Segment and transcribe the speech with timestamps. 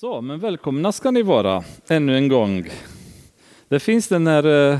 [0.00, 2.68] Så, men välkomna ska ni vara ännu en gång.
[3.68, 4.78] Det finns den här eh,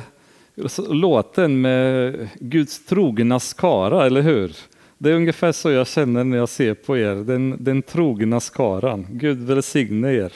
[0.89, 4.56] låten med Guds trogna skara, eller hur?
[4.98, 9.06] Det är ungefär så jag känner när jag ser på er, den, den trogna skaran.
[9.10, 10.32] Gud välsigne er.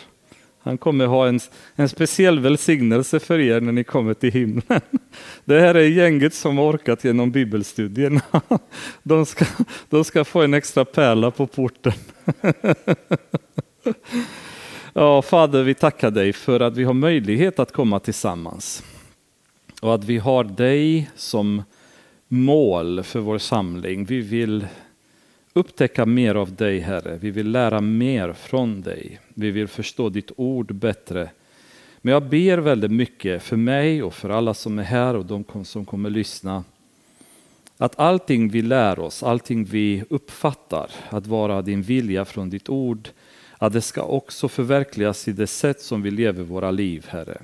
[0.61, 1.41] Han kommer ha en,
[1.77, 4.81] en speciell välsignelse för er när ni kommer till himlen.
[5.45, 8.23] Det här är gänget som har orkat genom bibelstudierna.
[9.03, 9.45] De ska,
[9.89, 11.93] de ska få en extra pärla på porten.
[14.93, 18.85] Ja, Fader, vi tackar dig för att vi har möjlighet att komma tillsammans.
[19.83, 21.63] Och att vi har dig som
[22.29, 24.05] mål för vår samling.
[24.05, 24.67] Vi vill
[25.53, 27.19] upptäcka mer av dig, Herre.
[27.21, 29.21] Vi vill lära mer från dig.
[29.35, 31.31] Vi vill förstå ditt ord bättre.
[32.01, 35.65] Men jag ber väldigt mycket för mig och för alla som är här och de
[35.65, 36.65] som kommer lyssna.
[37.77, 43.09] Att allting vi lär oss, allting vi uppfattar att vara din vilja från ditt ord,
[43.63, 47.41] att det ska också förverkligas i det sätt som vi lever våra liv, Herre.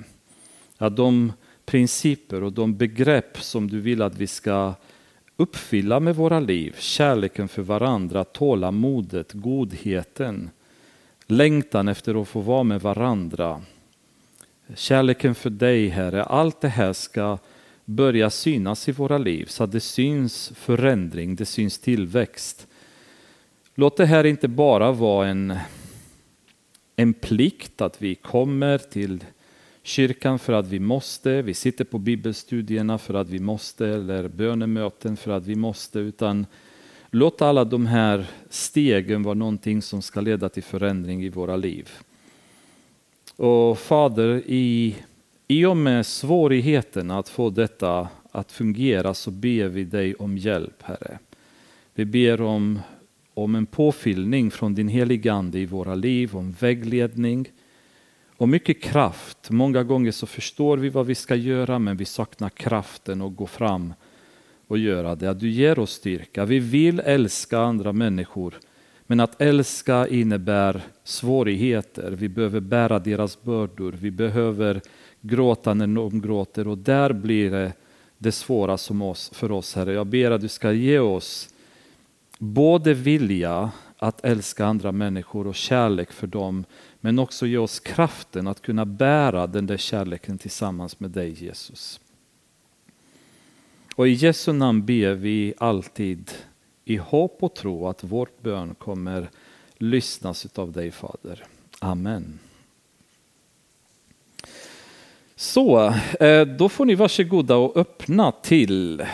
[0.77, 1.33] Att de
[1.65, 4.73] principer och de begrepp som du vill att vi ska
[5.35, 10.49] uppfylla med våra liv, kärleken för varandra, tålamodet, godheten,
[11.27, 13.61] längtan efter att få vara med varandra,
[14.75, 17.37] kärleken för dig, Herre, allt det här ska
[17.85, 22.67] börja synas i våra liv så att det syns förändring, det syns tillväxt.
[23.75, 25.57] Låt det här inte bara vara en
[26.99, 29.23] en plikt att vi kommer till
[29.83, 35.17] kyrkan för att vi måste, vi sitter på bibelstudierna för att vi måste eller bönemöten
[35.17, 36.45] för att vi måste, utan
[37.11, 41.89] låt alla de här stegen vara någonting som ska leda till förändring i våra liv.
[43.35, 44.95] Och Fader, i,
[45.47, 50.83] i och med svårigheterna att få detta att fungera så ber vi dig om hjälp,
[50.83, 51.19] Herre.
[51.93, 52.79] Vi ber om
[53.37, 57.51] om en påfyllning från din heliga Ande i våra liv, om vägledning
[58.37, 59.49] och mycket kraft.
[59.49, 63.47] Många gånger så förstår vi vad vi ska göra men vi saknar kraften att gå
[63.47, 63.93] fram
[64.67, 65.29] och göra det.
[65.29, 66.45] Att du ger oss styrka.
[66.45, 68.53] Vi vill älska andra människor
[69.07, 72.11] men att älska innebär svårigheter.
[72.11, 73.95] Vi behöver bära deras bördor.
[74.01, 74.81] Vi behöver
[75.21, 77.73] gråta när de gråter och där blir det
[78.17, 79.93] det svåra som oss, för oss Herre.
[79.93, 81.49] Jag ber att du ska ge oss
[82.37, 86.65] både vilja att älska andra människor och kärlek för dem,
[86.99, 91.99] men också ge oss kraften att kunna bära den där kärleken tillsammans med dig Jesus.
[93.95, 96.31] Och i Jesu namn ber vi alltid
[96.85, 99.29] i hopp och tro att vår bön kommer
[99.77, 101.43] lyssnas av dig Fader.
[101.79, 102.39] Amen.
[105.35, 109.05] Så, eh, då får ni varsågoda och öppna till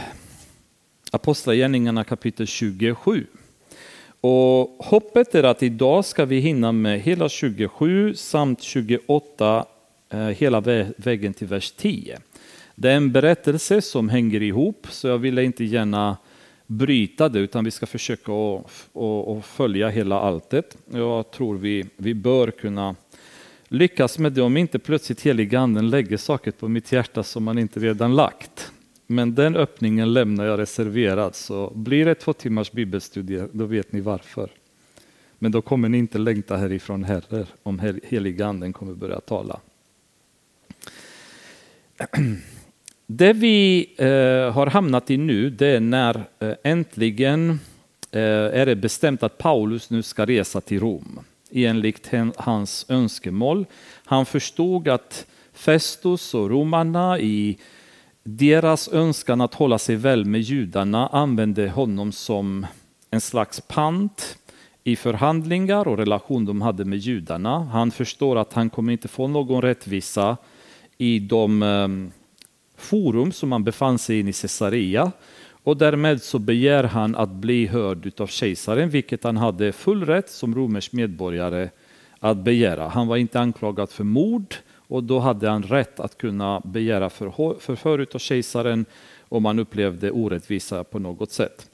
[1.14, 3.28] Apostlagärningarna kapitel 27.
[4.22, 9.66] Och hoppet är att idag ska vi hinna med hela 27 samt 28
[10.10, 10.62] eh, hela
[10.98, 12.20] vägen till vers 10.
[12.76, 16.18] Det är en berättelse som hänger ihop så jag ville inte gärna
[16.68, 20.78] bryta det utan vi ska försöka att följa hela alltet.
[20.92, 22.96] Jag tror vi, vi bör kunna
[23.68, 27.80] lyckas med det om inte plötsligt heliganden lägger saker på mitt hjärta som man inte
[27.80, 28.72] redan lagt.
[29.14, 34.02] Men den öppningen lämnar jag reserverad, så blir det två timmars bibelstudie, då vet ni
[34.02, 34.50] varför.
[35.40, 39.60] Men då kommer ni inte längta härifrån heller, om heliga anden kommer börja tala.
[43.08, 47.50] Det vi eh, har hamnat i nu, det är när eh, äntligen
[48.12, 48.22] eh,
[48.60, 51.20] är det bestämt att Paulus nu ska resa till Rom
[51.52, 53.66] enligt hans önskemål.
[54.06, 57.58] Han förstod att Festus och romarna i
[58.24, 62.66] deras önskan att hålla sig väl med judarna använde honom som
[63.10, 64.38] en slags pant
[64.84, 67.60] i förhandlingar och relation de hade med judarna.
[67.60, 70.38] Han förstår att han kommer inte få någon rättvisa
[70.98, 72.12] i de ehm,
[72.78, 75.12] forum som han befann sig i i Caesarea
[75.64, 80.30] och därmed så begär han att bli hörd av kejsaren, vilket han hade full rätt
[80.30, 81.70] som romersk medborgare
[82.20, 82.88] att begära.
[82.88, 84.56] Han var inte anklagad för mord,
[84.94, 88.86] och då hade han rätt att kunna begära förhör av kejsaren
[89.30, 91.70] om han upplevde orättvisa på något sätt.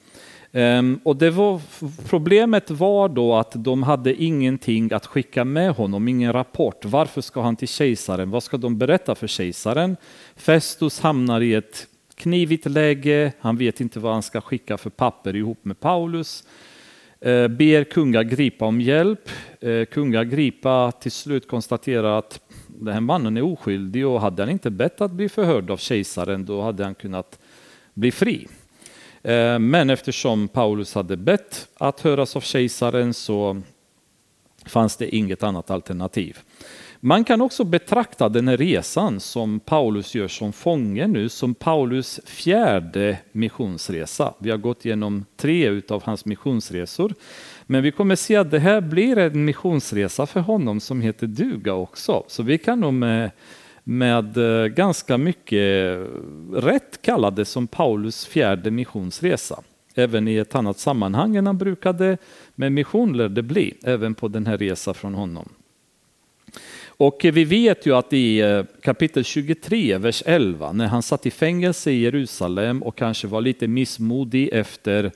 [0.52, 1.60] Um, och det var,
[2.08, 6.84] problemet var då att de hade ingenting att skicka med honom, ingen rapport.
[6.84, 8.30] Varför ska han till kejsaren?
[8.30, 9.96] Vad ska de berätta för kejsaren?
[10.36, 15.36] Festus hamnar i ett knivigt läge, han vet inte vad han ska skicka för papper
[15.36, 16.44] ihop med Paulus.
[17.26, 19.30] Uh, ber kunga gripa om hjälp.
[19.64, 22.40] Uh, gripa till slut konstaterar att
[22.80, 26.44] den här mannen är oskyldig och hade han inte bett att bli förhörd av kejsaren
[26.44, 27.38] då hade han kunnat
[27.94, 28.48] bli fri.
[29.22, 33.62] Eh, men eftersom Paulus hade bett att höras av kejsaren så
[34.66, 36.38] fanns det inget annat alternativ.
[37.02, 42.20] Man kan också betrakta den här resan som Paulus gör som fånge nu som Paulus
[42.24, 44.34] fjärde missionsresa.
[44.38, 47.14] Vi har gått igenom tre av hans missionsresor.
[47.70, 51.74] Men vi kommer se att det här blir en missionsresa för honom som heter duga
[51.74, 52.24] också.
[52.26, 53.30] Så vi kan nog med,
[53.84, 55.98] med eh, ganska mycket
[56.52, 59.62] rätt kalla det som Paulus fjärde missionsresa.
[59.94, 62.18] Även i ett annat sammanhang än han brukade.
[62.54, 65.48] Men mission lär det bli, även på den här resan från honom.
[66.86, 71.30] Och vi vet ju att i eh, kapitel 23, vers 11, när han satt i
[71.30, 75.12] fängelse i Jerusalem och kanske var lite missmodig efter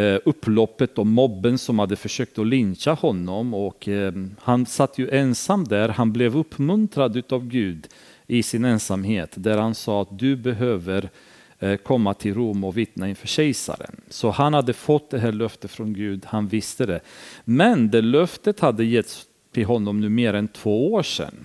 [0.00, 5.10] Eh, upploppet och mobben som hade försökt att lyncha honom och eh, han satt ju
[5.10, 5.88] ensam där.
[5.88, 7.88] Han blev uppmuntrad av Gud
[8.26, 11.10] i sin ensamhet där han sa att du behöver
[11.58, 14.00] eh, komma till Rom och vittna inför kejsaren.
[14.08, 17.00] Så han hade fått det här löftet från Gud, han visste det.
[17.44, 21.44] Men det löftet hade getts till honom nu mer än två år sedan.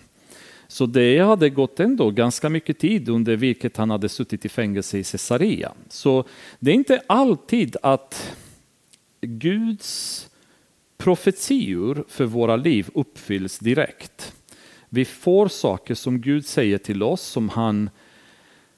[0.68, 4.98] Så det hade gått ändå ganska mycket tid under vilket han hade suttit i fängelse
[4.98, 5.72] i Caesarea.
[5.90, 6.24] Så
[6.60, 8.36] det är inte alltid att
[9.22, 10.30] Guds
[10.98, 14.34] profetior för våra liv uppfylls direkt.
[14.90, 17.90] Vi får saker som Gud säger till oss som han,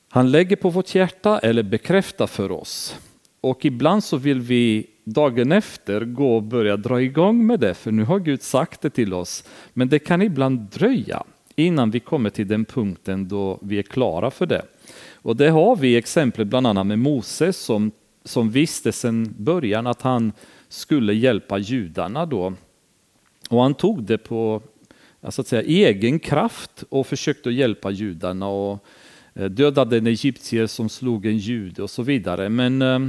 [0.09, 2.99] han lägger på vårt hjärta eller bekräftar för oss.
[3.41, 7.91] Och ibland så vill vi dagen efter gå och börja dra igång med det, för
[7.91, 9.43] nu har Gud sagt det till oss.
[9.73, 11.23] Men det kan ibland dröja
[11.55, 14.65] innan vi kommer till den punkten då vi är klara för det.
[15.13, 17.91] Och det har vi exempel bland annat med Moses som,
[18.27, 20.31] som visste sedan början att han
[20.69, 22.53] skulle hjälpa judarna då.
[23.49, 24.61] Och han tog det på
[25.29, 28.85] så att säga, egen kraft och försökte hjälpa judarna och
[29.33, 32.49] eh, dödade en egyptier som slog en jude och så vidare.
[32.49, 32.99] Men eh,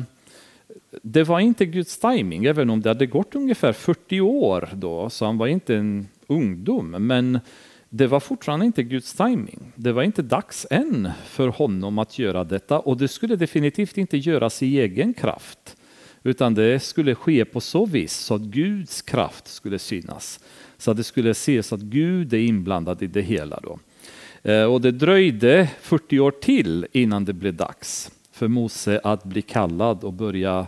[1.03, 5.25] det var inte Guds timing, även om det hade gått ungefär 40 år då, så
[5.25, 6.91] han var inte en ungdom.
[6.91, 7.41] Men
[7.90, 9.73] det var fortfarande inte Guds timing.
[9.75, 14.17] Det var inte dags än för honom att göra detta och det skulle definitivt inte
[14.17, 15.76] göras i egen kraft.
[16.23, 20.40] Utan det skulle ske på så vis så att Guds kraft skulle synas.
[20.79, 23.61] Så att det skulle ses att Gud är inblandad i det hela.
[23.62, 23.79] Då.
[24.43, 29.43] Eh, och det dröjde 40 år till innan det blev dags för Mose att bli
[29.43, 30.67] kallad och börja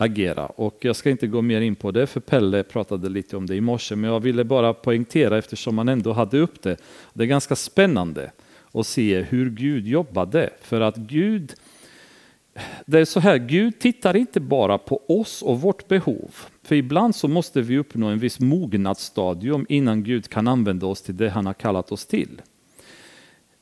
[0.00, 0.46] agera.
[0.46, 3.54] Och jag ska inte gå mer in på det, för Pelle pratade lite om det
[3.54, 6.76] i morse, men jag ville bara poängtera eftersom man ändå hade upp det.
[7.12, 8.30] Det är ganska spännande
[8.72, 11.54] att se hur Gud jobbade, för att Gud
[12.86, 16.34] det är så här, Gud tittar inte bara på oss och vårt behov.
[16.62, 21.16] För ibland så måste vi uppnå en viss mognadsstadium innan Gud kan använda oss till
[21.16, 22.42] det han har kallat oss till.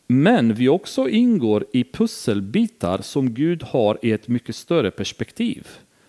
[0.06, 5.66] Men vi också ingår i pusselbitar som Gud har i ett mycket större perspektiv.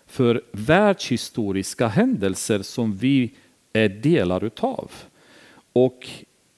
[0.08, 3.32] För världshistoriska händelser som vi
[3.74, 4.92] är delar utav.
[5.74, 6.08] Och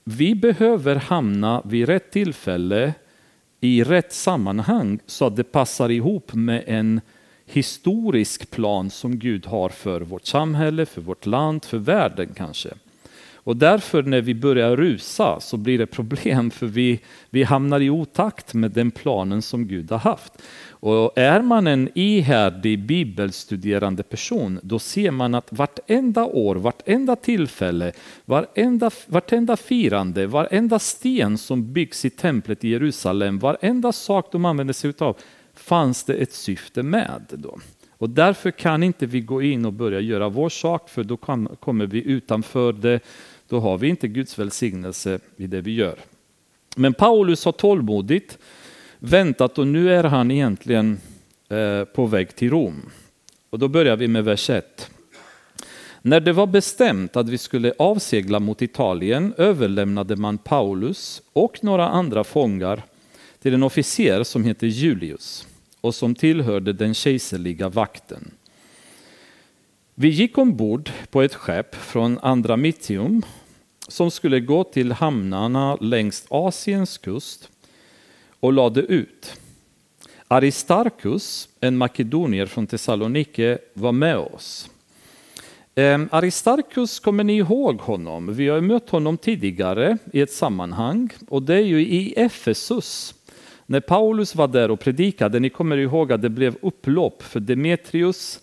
[0.04, 2.94] vi behöver hamna vid rätt tillfälle
[3.62, 7.02] i rätt sammanhang så att det passar ihop med en
[7.46, 12.70] historisk plan som Gud har för vårt samhälle, för vårt land, för världen kanske.
[13.34, 17.00] Och därför när vi börjar rusa så blir det problem för vi,
[17.30, 20.34] vi hamnar i otakt med den planen som Gud har haft.
[20.82, 27.92] Och är man en ihärdig bibelstuderande person då ser man att vartenda år, vartenda tillfälle,
[28.26, 34.74] vartenda, vartenda firande, varenda sten som byggs i templet i Jerusalem, varenda sak de använder
[34.74, 35.18] sig av
[35.54, 37.22] fanns det ett syfte med.
[37.30, 37.60] Då.
[37.98, 41.18] Och därför kan inte vi gå in och börja göra vår sak för då
[41.60, 43.00] kommer vi utanför det
[43.48, 45.96] då har vi inte Guds välsignelse i det vi gör.
[46.76, 48.38] Men Paulus har tålmodigt
[49.00, 51.00] väntat och nu är han egentligen
[51.50, 52.90] eh, på väg till Rom.
[53.50, 54.92] Och då börjar vi med vers 1.
[56.02, 61.90] När det var bestämt att vi skulle avsegla mot Italien överlämnade man Paulus och några
[61.90, 62.84] andra fångar
[63.42, 65.48] till en officer som hette Julius
[65.82, 68.32] och som tillhörde den kejserliga vakten.
[69.96, 73.22] Vi gick ombord på ett skepp från Andra Mittium
[73.88, 77.50] som skulle gå till hamnarna längs Asiens kust
[78.40, 79.40] och lade ut.
[80.28, 84.70] Aristarchus, en makedonier från Thessalonike, var med oss.
[85.76, 88.34] Aristarkus, Aristarchus, kommer ni ihåg honom?
[88.34, 93.16] Vi har mött honom tidigare i ett sammanhang och det är ju i Efesus.
[93.66, 98.40] När Paulus var där och predikade, ni kommer ihåg att det blev upplopp för Demetrius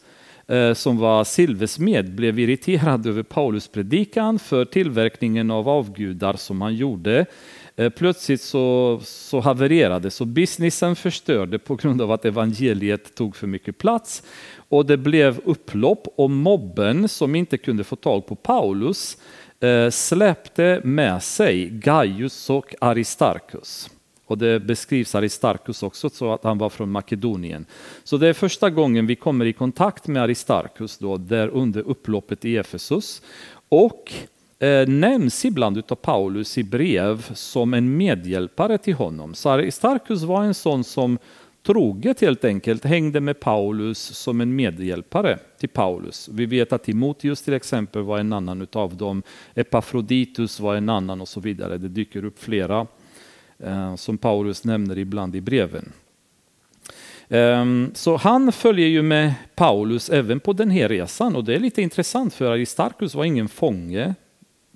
[0.46, 6.74] eh, som var silversmed blev irriterad över Paulus predikan för tillverkningen av avgudar som han
[6.74, 7.26] gjorde.
[7.76, 13.46] Eh, plötsligt så, så havererade, så businessen förstörde på grund av att evangeliet tog för
[13.46, 14.22] mycket plats.
[14.68, 19.16] Och det blev upplopp och mobben som inte kunde få tag på Paulus
[19.60, 23.90] eh, släppte med sig Gaius och Aristarkus.
[24.26, 27.66] Och det beskrivs Aristarkus också så att han var från Makedonien.
[28.04, 32.44] Så det är första gången vi kommer i kontakt med Aristarkus då, där under upploppet
[32.44, 33.22] i Efesus.
[33.68, 34.12] Och
[34.58, 39.34] eh, nämns ibland av Paulus i brev som en medhjälpare till honom.
[39.34, 39.48] Så
[40.26, 41.18] var en sån som
[41.66, 46.28] troget helt enkelt hängde med Paulus som en medhjälpare till Paulus.
[46.32, 49.22] Vi vet att Timoteus till exempel var en annan av dem,
[49.54, 51.78] Epafroditus var en annan och så vidare.
[51.78, 52.86] Det dyker upp flera
[53.58, 55.92] eh, som Paulus nämner ibland i breven.
[57.28, 61.58] Ehm, så han följer ju med Paulus även på den här resan och det är
[61.58, 64.14] lite intressant för Aristarchus var ingen fånge,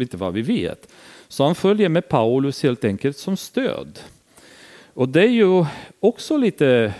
[0.02, 0.92] inte vad vi vet.
[1.28, 3.99] Så han följer med Paulus helt enkelt som stöd.
[4.95, 5.64] Och det är ju
[6.00, 6.95] också lite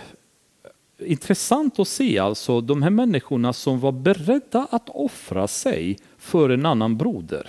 [1.05, 6.65] intressant att se alltså de här människorna som var beredda att offra sig för en
[6.65, 7.47] annan broder.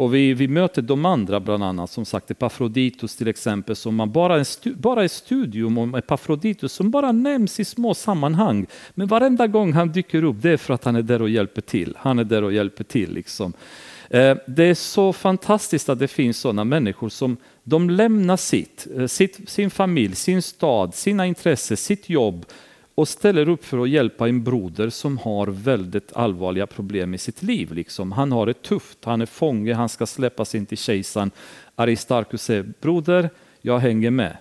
[0.00, 4.12] Och vi, vi möter de andra, bland annat som sagt Epafroditus till exempel, som man
[4.12, 8.66] bara, en stu, bara ett studium om Epafroditus som bara nämns i små sammanhang.
[8.94, 11.62] Men varenda gång han dyker upp, det är för att han är där och hjälper
[11.62, 11.94] till.
[11.98, 13.12] Han är där och hjälper till.
[13.14, 13.52] Liksom.
[14.10, 19.06] Eh, det är så fantastiskt att det finns sådana människor som de lämnar sitt, eh,
[19.06, 22.46] sitt, sin familj, sin stad, sina intressen, sitt jobb
[22.94, 27.42] och ställer upp för att hjälpa en broder som har väldigt allvarliga problem i sitt
[27.42, 27.72] liv.
[27.72, 28.12] Liksom.
[28.12, 31.30] Han har det tufft, han är fånge, han ska släppas in till kejsaren.
[31.74, 33.30] Aristarchus säger, broder,
[33.62, 34.36] jag hänger med.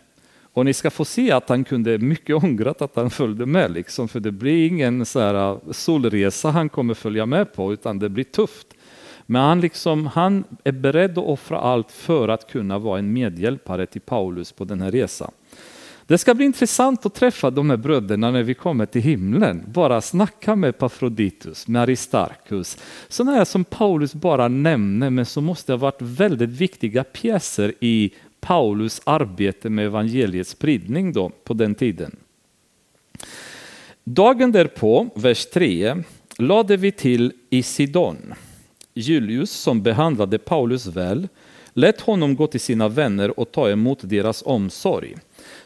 [0.54, 4.08] Och ni ska få se att han kunde mycket ångrat att han följde med, liksom,
[4.08, 8.10] för det blir ingen så här eh, solresa han kommer följa med på, utan det
[8.10, 8.68] blir tufft.
[9.32, 13.86] Men han, liksom, han är beredd att offra allt för att kunna vara en medhjälpare
[13.86, 15.32] till Paulus på den här resan.
[16.08, 19.64] Det ska bli intressant att träffa de här bröderna när vi kommer till himlen.
[19.68, 22.78] Bara snacka med Pafroditus, med Aristarchus.
[23.08, 28.14] Sådana här som Paulus bara nämner men som måste ha varit väldigt viktiga pjäser i
[28.40, 32.16] Paulus arbete med evangeliets spridning då, på den tiden.
[34.04, 36.04] Dagen därpå, vers 3,
[36.38, 38.34] lade vi till i Sidon.
[39.00, 41.28] Julius, som behandlade Paulus väl,
[41.74, 45.16] lät honom gå till sina vänner och ta emot deras omsorg.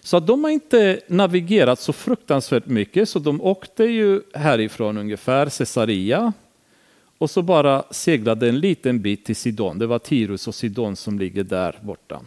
[0.02, 6.34] Så de har inte navigerat så fruktansvärt mycket, så de åkte ju härifrån ungefär Caesarea
[7.18, 9.80] och så bara seglade en liten bit till Sidon.
[9.80, 12.22] Det var Tirus och Sidon som ligger där borta.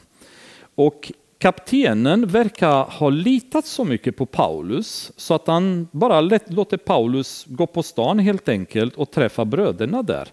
[0.75, 7.45] Och kaptenen verkar ha litat så mycket på Paulus så att han bara låter Paulus
[7.49, 10.29] gå på stan helt enkelt och träffa bröderna där.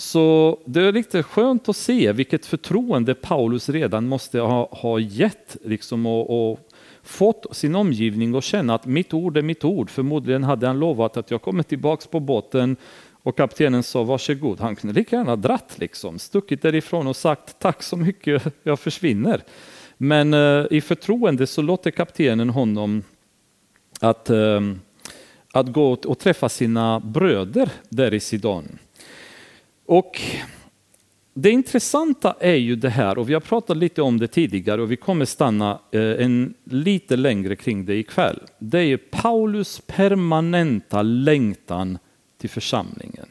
[0.00, 5.56] Så det är lite skönt att se vilket förtroende Paulus redan måste ha, ha gett
[5.64, 6.58] liksom, och, och
[7.02, 9.90] fått sin omgivning att känna att mitt ord är mitt ord.
[9.90, 12.76] Förmodligen hade han lovat att jag kommer tillbaks på båten
[13.22, 14.60] och kaptenen sa varsågod.
[14.60, 19.42] Han kunde lika gärna dratt liksom, stuckit därifrån och sagt tack så mycket, jag försvinner.
[19.96, 23.02] Men eh, i förtroende så låter kaptenen honom
[24.00, 24.60] att, eh,
[25.52, 28.78] att gå och träffa sina bröder där i Sidon.
[29.90, 30.20] Och
[31.34, 34.92] det intressanta är ju det här, och vi har pratat lite om det tidigare och
[34.92, 38.40] vi kommer stanna eh, en lite längre kring det ikväll.
[38.58, 41.98] Det är ju Paulus permanenta längtan
[42.38, 43.26] till församlingen.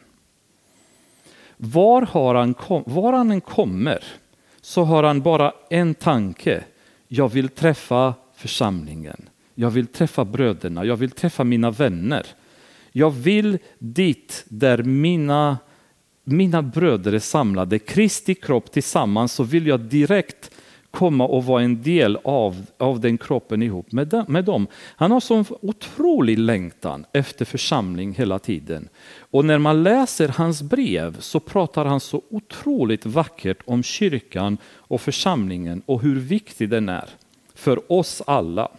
[1.57, 4.03] Var, har han kom, var han än kommer
[4.61, 6.63] så har han bara en tanke.
[7.07, 9.29] Jag vill träffa församlingen.
[9.55, 10.85] Jag vill träffa bröderna.
[10.85, 12.25] Jag vill träffa mina vänner.
[12.91, 15.57] Jag vill dit där mina
[16.31, 20.51] mina bröder är samlade, Kristi kropp tillsammans, så vill jag direkt
[20.91, 24.67] komma och vara en del av, av den kroppen ihop med dem, med dem.
[24.95, 28.89] Han har sån otrolig längtan efter församling hela tiden.
[29.19, 35.01] Och när man läser hans brev så pratar han så otroligt vackert om kyrkan och
[35.01, 37.09] församlingen och hur viktig den är
[37.55, 38.71] för oss alla.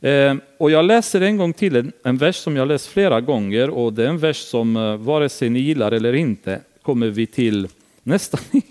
[0.00, 3.70] Eh, och jag läser en gång till en, en vers som jag läst flera gånger
[3.70, 7.26] och det är en vers som eh, vare sig ni gillar eller inte kommer vi
[7.26, 7.68] till
[8.02, 8.40] nästan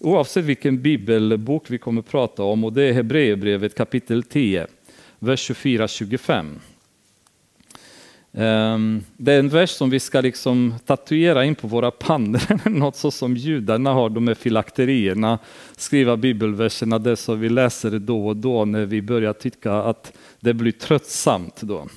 [0.00, 4.66] oavsett vilken bibelbok vi kommer prata om och det är Hebreerbrevet kapitel 10,
[5.18, 6.58] vers 24-25.
[8.36, 12.96] Ehm, det är en vers som vi ska liksom tatuera in på våra pannor, något
[12.96, 15.38] så som judarna har de här filakterierna,
[15.76, 20.54] skriva bibelverserna det som vi läser då och då när vi börjar tycka att det
[20.54, 21.60] blir tröttsamt.
[21.60, 21.88] Då.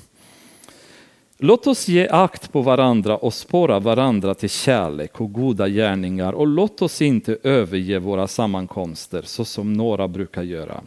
[1.40, 6.48] Låt oss ge akt på varandra och spåra varandra till kärlek och goda gärningar och
[6.48, 10.82] låt oss inte överge våra sammankomster så som några brukar göra,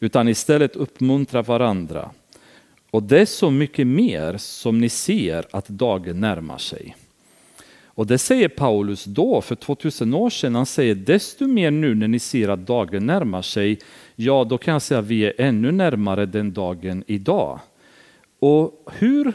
[0.00, 2.10] utan istället uppmuntra varandra.
[2.90, 6.96] Och det är så mycket mer som ni ser att dagen närmar sig.
[7.86, 10.54] Och det säger Paulus då, för 2000 år sedan.
[10.54, 13.78] Han säger desto mer nu när ni ser att dagen närmar sig,
[14.16, 17.60] ja då kan jag säga att vi är ännu närmare den dagen idag.
[18.38, 19.32] Och hur,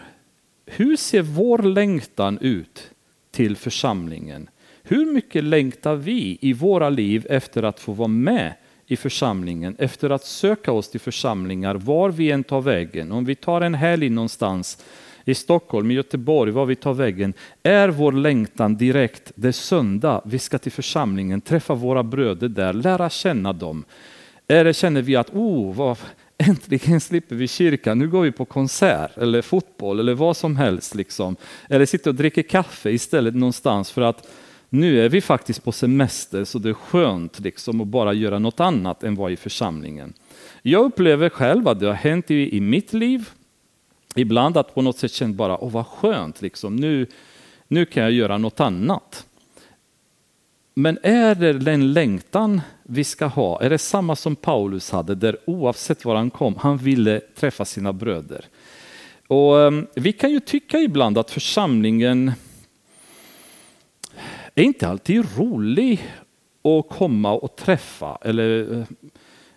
[0.72, 2.92] hur ser vår längtan ut
[3.32, 4.50] till församlingen?
[4.84, 8.54] Hur mycket längtar vi i våra liv efter att få vara med
[8.88, 13.12] i församlingen, efter att söka oss till församlingar var vi än tar vägen.
[13.12, 14.84] Om vi tar en helg någonstans
[15.26, 17.34] i Stockholm, i Göteborg, var vi tar vägen,
[17.64, 23.10] är vår längtan direkt det söndag vi ska till församlingen, träffa våra bröder där, lära
[23.10, 23.84] känna dem.
[24.48, 25.98] Eller känner vi att oh, vad,
[26.48, 30.96] äntligen slipper vi kyrkan, nu går vi på konsert eller fotboll eller vad som helst.
[30.96, 31.36] Liksom.
[31.70, 34.28] Eller sitter och dricker kaffe istället någonstans för att
[34.70, 38.60] nu är vi faktiskt på semester så det är skönt liksom att bara göra något
[38.60, 40.14] annat än vara i församlingen.
[40.62, 43.30] Jag upplever själv att det har hänt i, i mitt liv
[44.16, 46.76] ibland att på något sätt känt bara, åh vad skönt, liksom.
[46.76, 47.08] nu,
[47.68, 49.26] nu kan jag göra något annat.
[50.80, 53.62] Men är det den längtan vi ska ha?
[53.62, 57.94] Är det samma som Paulus hade, där oavsett var han kom, han ville träffa sina
[57.94, 58.46] bröder?
[59.28, 62.32] Och ehm, Vi kan ju tycka ibland att församlingen
[64.56, 66.08] är inte alltid rolig
[66.64, 68.18] att komma och träffa.
[68.22, 68.86] Eller, eh,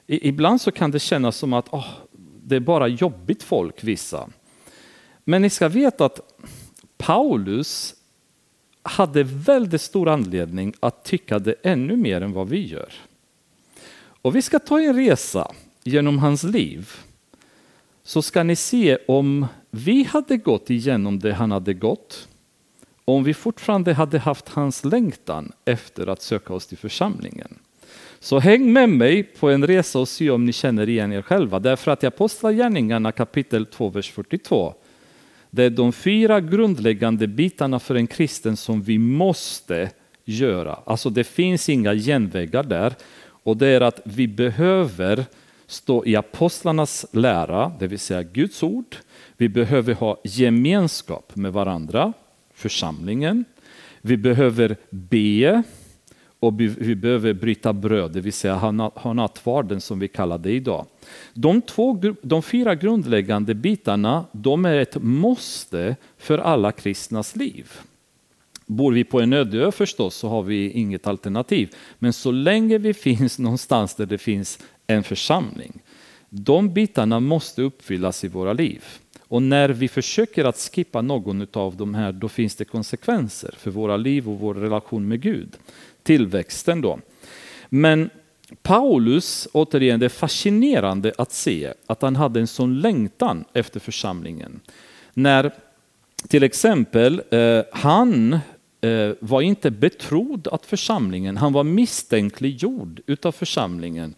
[0.07, 1.89] ibland så kan det kännas som att oh,
[2.43, 4.29] det är bara jobbigt folk, vissa.
[5.25, 6.21] Men ni ska veta att
[6.99, 7.95] Paulus
[8.83, 12.93] hade väldigt stor anledning att tycka det ännu mer än vad vi gör.
[14.23, 15.53] Och vi ska ta en resa
[15.85, 16.91] genom hans liv.
[18.03, 22.29] Så ska ni se om vi hade gått igenom det han hade gått,
[23.05, 27.59] om vi fortfarande hade haft hans längtan efter att söka oss till församlingen.
[28.21, 31.59] Så häng med mig på en resa och se om ni känner igen er själva.
[31.59, 34.75] Därför att i Apostlagärningarna kapitel 2, vers 42
[35.55, 39.91] det är de fyra grundläggande bitarna för en kristen som vi måste
[40.25, 40.79] göra.
[40.85, 42.95] Alltså det finns inga genvägar där.
[43.23, 45.25] Och det är att vi behöver
[45.67, 48.97] stå i apostlarnas lära, det vill säga Guds ord.
[49.37, 52.13] Vi behöver ha gemenskap med varandra,
[52.55, 53.45] församlingen.
[54.01, 55.63] Vi behöver be
[56.41, 58.55] och vi behöver bryta bröd, det vill säga
[58.95, 60.87] ha nattvarden som vi kallar det idag.
[61.35, 67.71] De, två, de fyra grundläggande bitarna de är ett måste för alla kristnas liv.
[68.67, 71.75] Bor vi på en öde ö förstås så har vi inget alternativ.
[71.99, 75.83] Men så länge vi finns någonstans där det finns en församling,
[76.29, 78.85] de bitarna måste uppfyllas i våra liv.
[79.21, 83.71] Och när vi försöker att skippa någon av de här, då finns det konsekvenser för
[83.71, 85.57] våra liv och vår relation med Gud.
[86.03, 86.99] Tillväxten då.
[87.69, 88.11] Men
[88.63, 94.61] Paulus, återigen, det är fascinerande att se att han hade en sån längtan efter församlingen.
[95.15, 95.53] När
[96.29, 98.33] till exempel eh, han
[98.81, 104.15] eh, var inte betrodd att församlingen, han var misstänkliggjord utav församlingen.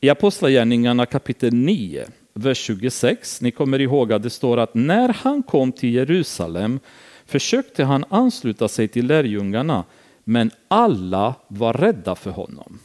[0.00, 5.42] I Apostlagärningarna kapitel 9, vers 26, ni kommer ihåg att det står att när han
[5.42, 6.80] kom till Jerusalem
[7.26, 9.84] försökte han ansluta sig till lärjungarna,
[10.24, 12.78] men alla var rädda för honom.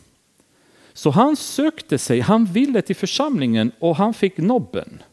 [0.97, 5.03] Så han sökte sig, han ville till församlingen och han fick nobben.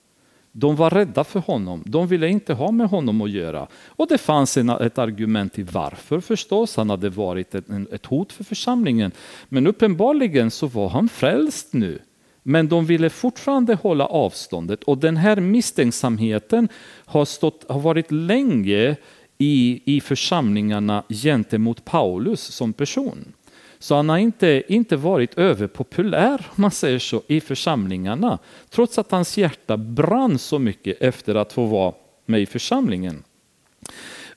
[0.53, 3.69] De var rädda för honom, de ville inte ha med honom att göra.
[3.87, 8.33] Och det fanns en, ett argument till varför förstås, han hade varit ett, ett hot
[8.33, 9.13] för församlingen.
[9.49, 11.99] Men uppenbarligen så var han frälst nu.
[12.43, 16.69] Men de ville fortfarande hålla avståndet och den här misstänksamheten
[17.05, 18.97] har, stått, har varit länge
[19.39, 23.33] i, i församlingarna gentemot Paulus som person.
[23.79, 28.39] Så han har inte, inte varit överpopulär, om man säger så, i församlingarna.
[28.71, 31.93] Trots att hans hjärta brann så mycket efter att få vara
[32.27, 33.23] med i församlingen.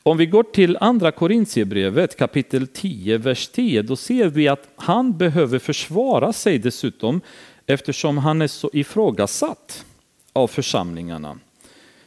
[0.03, 5.17] Om vi går till andra Korintierbrevet kapitel 10, vers 10, då ser vi att han
[5.17, 7.21] behöver försvara sig dessutom
[7.65, 9.85] eftersom han är så ifrågasatt
[10.33, 11.37] av församlingarna.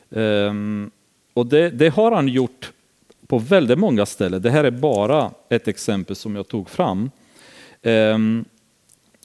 [0.08, 0.90] Um,
[1.34, 2.72] och det, det, har han gjort
[3.26, 4.42] på väldigt många ställen.
[4.42, 7.10] Det här är bara ett exempel som jag tog fram.
[7.82, 8.44] Um,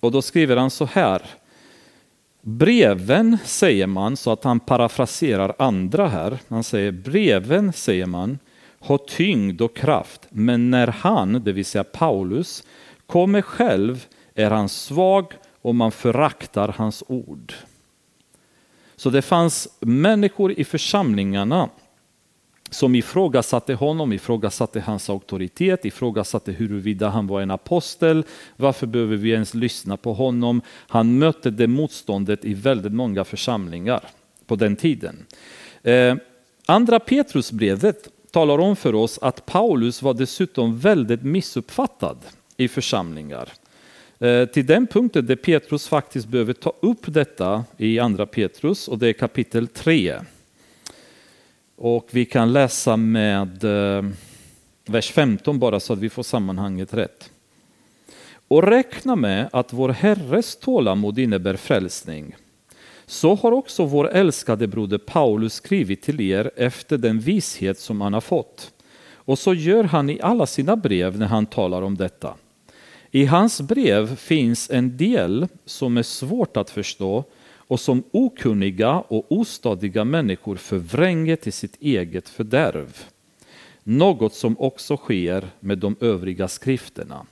[0.01, 1.21] och då skriver han så här.
[2.41, 6.37] Breven säger man, så att han parafraserar andra här.
[6.47, 8.39] Han säger breven säger man
[8.85, 12.63] har tyngd och kraft, men när han, det vill säga Paulus,
[13.05, 17.53] kommer själv är han svag och man föraktar hans ord.
[18.95, 21.69] Så det fanns människor i församlingarna
[22.69, 28.23] som ifrågasatte honom, ifrågasatte hans auktoritet, ifrågasatte huruvida han var en apostel.
[28.55, 30.61] Varför behöver vi ens lyssna på honom?
[30.87, 34.03] Han mötte det motståndet i väldigt många församlingar
[34.45, 35.25] på den tiden.
[35.83, 36.15] Eh,
[36.65, 42.17] andra Petrusbrevet talar om för oss att Paulus var dessutom väldigt missuppfattad
[42.57, 43.49] i församlingar.
[44.19, 48.99] Eh, till den punkten där Petrus faktiskt behöver ta upp detta i andra Petrus och
[48.99, 50.15] det är kapitel 3.
[51.75, 54.05] Och vi kan läsa med eh,
[54.85, 57.31] vers 15 bara så att vi får sammanhanget rätt.
[58.47, 62.35] Och räkna med att vår Herres tålamod innebär frälsning.
[63.05, 68.13] Så har också vår älskade broder Paulus skrivit till er efter den vishet som han
[68.13, 68.71] har fått.
[69.13, 72.33] Och så gör han i alla sina brev när han talar om detta.
[73.11, 77.23] I hans brev finns en del som är svårt att förstå
[77.67, 83.05] och som okunniga och ostadiga människor förvränger till sitt eget fördärv.
[83.83, 87.25] Något som också sker med de övriga skrifterna.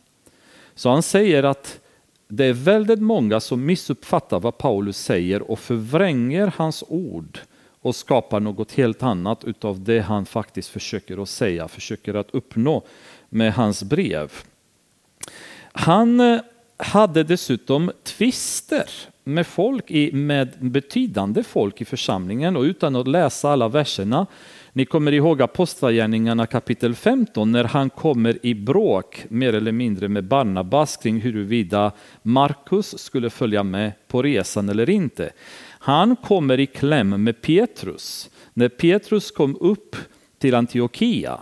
[0.75, 1.79] Så han säger att
[2.27, 7.39] det är väldigt många som missuppfattar vad Paulus säger och förvränger hans ord
[7.81, 12.83] och skapar något helt annat utav det han faktiskt försöker att säga, försöker att uppnå
[13.29, 14.31] med hans brev.
[15.71, 16.41] Han eh,
[16.77, 18.89] hade dessutom tvister
[19.23, 24.27] med folk, med betydande folk i församlingen och utan att läsa alla verserna
[24.75, 30.23] ni kommer ihåg Apostlagärningarna kapitel 15 när han kommer i bråk mer eller mindre med
[30.23, 35.29] Barnabas kring huruvida Markus skulle följa med på resan eller inte.
[35.79, 38.29] Han kommer i kläm med Petrus.
[38.53, 39.95] När Petrus kom upp
[40.39, 41.39] till Antiochia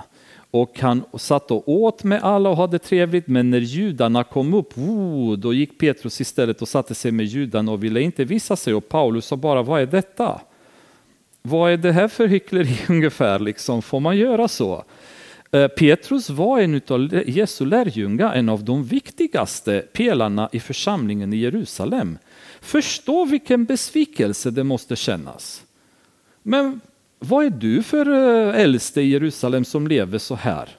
[0.51, 4.77] och han satt och åt med alla och hade trevligt, men när judarna kom upp,
[4.77, 8.73] oh, då gick Petrus istället och satte sig med judarna och ville inte visa sig
[8.73, 10.41] och Paulus sa bara, vad är detta?
[11.41, 13.81] Vad är det här för hyckleri ungefär, liksom?
[13.81, 14.83] får man göra så?
[15.51, 21.37] Eh, Petrus var en av Jesu lärjungar, en av de viktigaste pelarna i församlingen i
[21.37, 22.17] Jerusalem.
[22.61, 25.63] Förstå vilken besvikelse det måste kännas.
[26.43, 26.81] Men
[27.23, 30.69] vad är du för eh, äldste i Jerusalem som lever så här?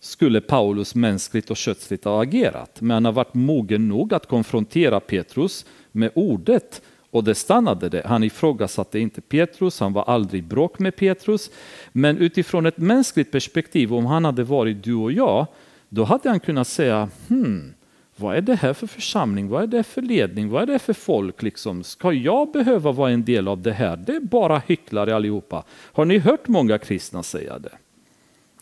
[0.00, 5.00] Skulle Paulus mänskligt och kötsligt ha agerat, men han har varit mogen nog att konfrontera
[5.00, 8.02] Petrus med ordet och det stannade det.
[8.06, 11.50] Han ifrågasatte inte Petrus, han var aldrig bråk med Petrus.
[11.92, 15.46] Men utifrån ett mänskligt perspektiv, om han hade varit du och jag,
[15.88, 17.74] då hade han kunnat säga, hmm,
[18.20, 20.92] vad är det här för församling, vad är det för ledning, vad är det för
[20.92, 21.42] folk?
[21.42, 21.82] Liksom?
[21.82, 23.96] Ska jag behöva vara en del av det här?
[23.96, 25.64] Det är bara hycklare allihopa.
[25.70, 27.72] Har ni hört många kristna säga det?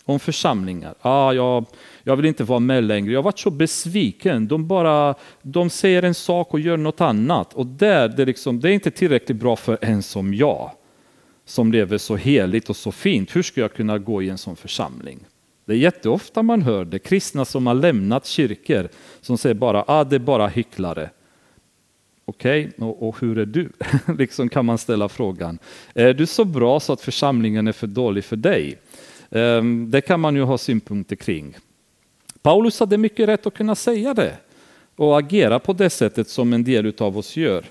[0.06, 0.94] om församlingar.
[1.00, 1.64] Ah, jag,
[2.02, 3.12] jag vill inte vara med längre.
[3.12, 4.48] Jag har varit så besviken.
[4.48, 7.54] De, bara, de säger en sak och gör något annat.
[7.54, 10.70] Och där, det, liksom, det är inte tillräckligt bra för en som jag,
[11.44, 13.36] som lever så heligt och så fint.
[13.36, 15.18] Hur ska jag kunna gå i en sån församling?
[15.66, 18.88] Det är jätteofta man hör det, kristna som har lämnat kyrkor,
[19.20, 21.10] som säger bara ah, det är bara hycklare.
[22.24, 23.70] Okej, okay, och, och, hur är du?
[24.18, 25.58] liksom kan man ställa frågan.
[25.94, 28.78] Är du så bra så att församlingen är för dålig för dig?
[29.30, 31.56] Um, det kan man ju ha synpunkter kring.
[32.42, 34.36] Paulus hade mycket rätt att kunna säga det
[34.96, 37.64] och agera på det sättet som en del av oss gör.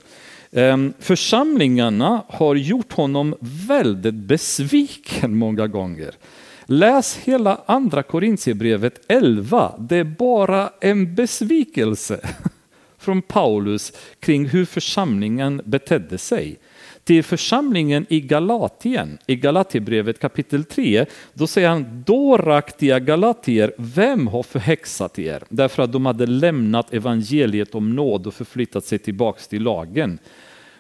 [0.52, 6.16] Ehm, församlingarna har gjort honom väldigt besviken många gånger.
[6.66, 9.74] Läs hela andra Korintierbrevet 11.
[9.80, 12.20] Det är bara en besvikelse
[12.98, 16.60] från Paulus kring hur församlingen betedde sig
[17.04, 24.44] till församlingen i Galatien, i Galatierbrevet kapitel 3, då säger han, dåraktiga galatier, vem har
[24.44, 25.44] förhäxat er?
[25.50, 30.20] Därför att de hade lämnat evangeliet om nåd och förflyttat sig tillbaks till lagen.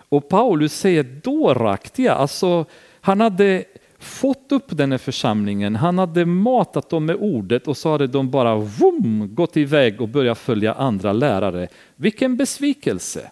[0.09, 2.65] Och Paulus säger dåraktiga, alltså
[3.01, 3.63] han hade
[4.05, 8.31] fått upp den här församlingen, han hade matat dem med ordet och så hade de
[8.31, 11.67] bara vroom, gått iväg och börjat följa andra lärare.
[11.95, 13.31] Vilken besvikelse!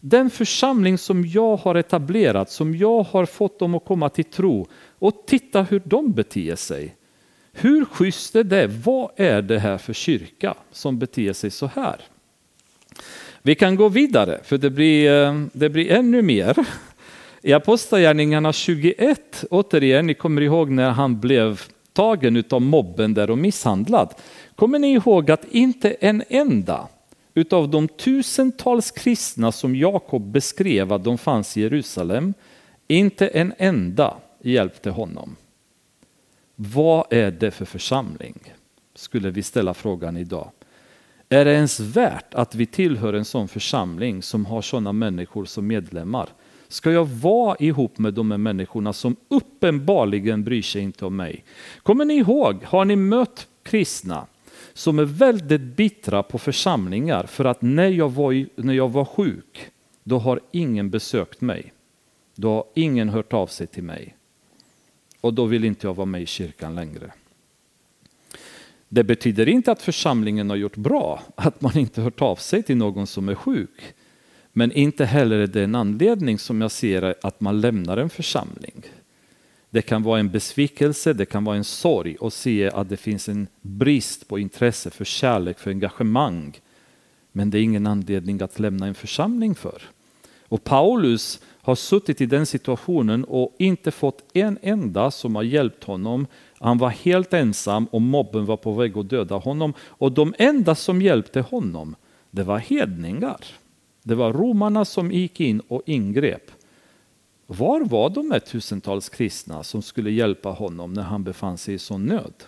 [0.00, 4.66] Den församling som jag har etablerat, som jag har fått dem att komma till tro
[4.98, 6.96] och titta hur de beter sig.
[7.52, 8.66] Hur schysst är det?
[8.66, 12.00] Vad är det här för kyrka som beter sig så här?
[13.42, 16.66] Vi kan gå vidare för det blir, eh, det blir ännu mer.
[17.46, 23.38] I Apostlagärningarna 21, återigen, ni kommer ihåg när han blev tagen av mobben där och
[23.38, 24.14] misshandlad.
[24.56, 26.88] Kommer ni ihåg att inte en enda
[27.34, 32.34] utav de tusentals kristna som Jakob beskrev att de fanns i Jerusalem,
[32.88, 35.36] inte en enda hjälpte honom.
[36.54, 38.38] Vad är det för församling?
[38.94, 40.50] Skulle vi ställa frågan idag.
[41.28, 45.66] Är det ens värt att vi tillhör en sån församling som har sådana människor som
[45.66, 46.28] medlemmar?
[46.68, 51.44] Ska jag vara ihop med de här människorna som uppenbarligen bryr sig inte om mig?
[51.82, 54.26] Kommer ni ihåg, har ni mött kristna
[54.72, 59.70] som är väldigt bittra på församlingar för att när jag var, när jag var sjuk,
[60.04, 61.72] då har ingen besökt mig.
[62.34, 64.16] Då har ingen hört av sig till mig.
[65.20, 67.12] och då vill inte jag vara med i kyrkan längre.
[68.88, 72.76] Det betyder inte att församlingen har gjort bra, att man inte hört av sig till
[72.76, 73.94] någon som är sjuk.
[74.58, 78.82] Men inte heller är det en anledning som jag ser att man lämnar en församling.
[79.70, 83.28] Det kan vara en besvikelse, det kan vara en sorg och se att det finns
[83.28, 86.60] en brist på intresse för kärlek, för engagemang.
[87.32, 89.82] Men det är ingen anledning att lämna en församling för.
[90.48, 95.84] Och Paulus har suttit i den situationen och inte fått en enda som har hjälpt
[95.84, 96.26] honom.
[96.58, 99.74] Han var helt ensam och mobben var på väg att döda honom.
[99.80, 101.96] Och de enda som hjälpte honom,
[102.30, 103.40] det var hedningar.
[104.06, 106.50] Det var romarna som gick in och ingrep.
[107.46, 111.78] Var var de här tusentals kristna som skulle hjälpa honom när han befann sig i
[111.78, 112.44] sån nöd?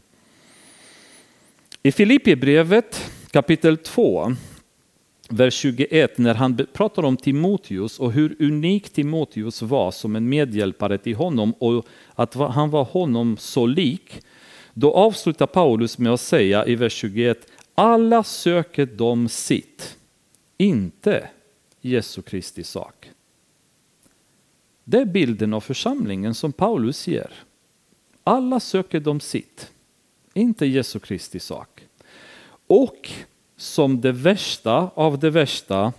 [1.82, 4.32] I Filipperbrevet kapitel 2,
[5.28, 10.98] vers 21, när han pratar om Timoteus och hur unik Timoteus var som en medhjälpare
[10.98, 14.20] till honom och att han var honom så lik,
[14.74, 19.96] då avslutar Paulus med att säga i vers 21, alla söker de sitt,
[20.58, 21.28] inte
[21.80, 23.10] Jesu Kristi sak.
[24.84, 27.32] Det är bilden av församlingen som Paulus ger.
[28.24, 29.72] Alla söker de sitt,
[30.34, 31.86] inte Jesu Kristi sak.
[32.66, 33.10] Och
[33.56, 35.92] som det värsta av det värsta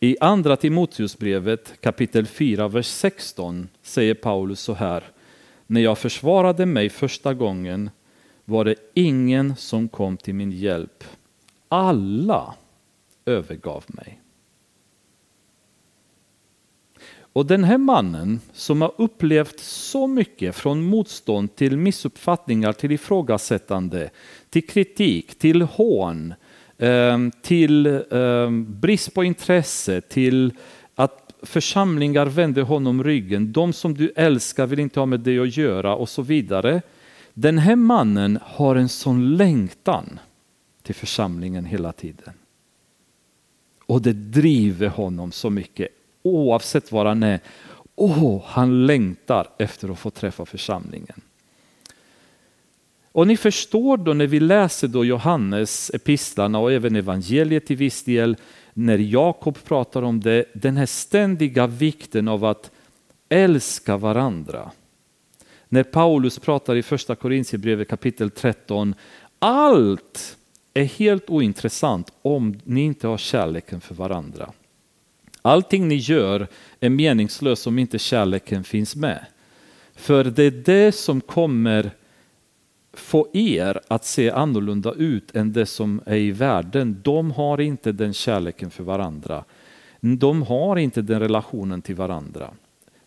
[0.00, 5.04] i andra Timoteusbrevet kapitel 4, vers 16 säger Paulus så här.
[5.66, 7.90] När jag försvarade mig första gången
[8.44, 11.04] var det ingen som kom till min hjälp.
[11.68, 12.54] Alla
[13.24, 14.19] övergav mig.
[17.32, 24.10] Och den här mannen som har upplevt så mycket från motstånd till missuppfattningar, till ifrågasättande,
[24.50, 26.34] till kritik, till hån,
[26.78, 30.52] ehm, till ehm, brist på intresse, till
[30.94, 33.52] att församlingar vänder honom ryggen.
[33.52, 36.82] De som du älskar vill inte ha med dig att göra och så vidare.
[37.34, 40.18] Den här mannen har en sån längtan
[40.82, 42.34] till församlingen hela tiden.
[43.86, 45.88] Och det driver honom så mycket
[46.22, 47.40] oavsett var han är.
[47.94, 51.20] Oh, han längtar efter att få träffa församlingen.
[53.12, 58.04] Och ni förstår då när vi läser då Johannes epistlarna och även evangeliet till viss
[58.04, 58.36] del,
[58.74, 62.70] när Jakob pratar om det, den här ständiga vikten av att
[63.28, 64.70] älska varandra.
[65.68, 68.94] När Paulus pratar i första Korintierbrevet kapitel 13,
[69.38, 70.36] allt
[70.74, 74.52] är helt ointressant om ni inte har kärleken för varandra.
[75.42, 76.46] Allting ni gör
[76.80, 79.26] är meningslöst om inte kärleken finns med.
[79.94, 81.90] För det är det som kommer
[82.92, 87.00] få er att se annorlunda ut än det som är i världen.
[87.04, 89.44] De har inte den kärleken för varandra.
[90.00, 92.50] De har inte den relationen till varandra.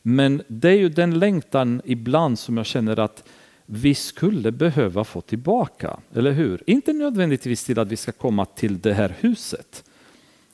[0.02, 3.24] Men det är ju den längtan ibland som jag känner att
[3.65, 6.63] vi skulle behöva få tillbaka, eller hur?
[6.67, 9.84] Inte nödvändigtvis till att vi ska komma till det här huset,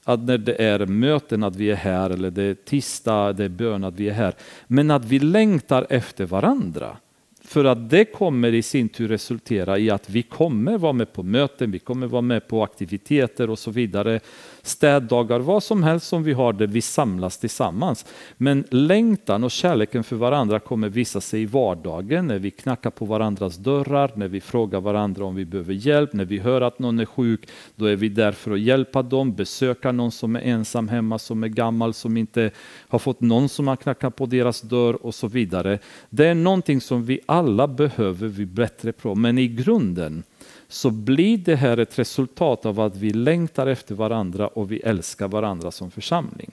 [0.10, 3.50] att när det är möten att vi är här eller det är tisdag, det är
[3.50, 4.34] bön att vi är här.
[4.68, 6.98] Men att vi längtar efter varandra.
[7.42, 11.24] För att det kommer i sin tur resultera i att vi kommer vara med på
[11.24, 14.20] möten, vi kommer vara med på aktiviteter och så vidare.
[14.62, 18.06] Städdagar, vad som helst som vi har där vi samlas tillsammans.
[18.38, 23.06] Men längtan och kärleken för varandra kommer visa sig i vardagen, när vi knackar på
[23.06, 27.00] varandras dörrar, när vi frågar varandra om vi behöver hjälp, när vi hör att någon
[27.00, 30.88] är sjuk, då är vi där för att hjälpa dem, besöka någon som är ensam
[30.88, 32.52] hemma, som är gammal, som inte
[32.88, 35.80] har fått någon som har knackat på deras dörr och så vidare.
[36.10, 40.24] Det är någonting som vi alla behöver bli bättre på, men i grunden
[40.70, 45.28] så blir det här ett resultat av att vi längtar efter varandra och vi älskar
[45.28, 46.52] varandra som församling.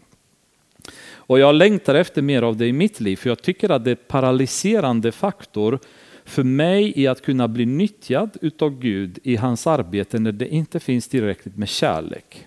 [1.08, 3.90] Och jag längtar efter mer av det i mitt liv, för jag tycker att det
[3.90, 5.78] är en paralyserande faktor
[6.24, 10.80] för mig i att kunna bli nyttjad utav Gud i hans arbete när det inte
[10.80, 12.46] finns tillräckligt med kärlek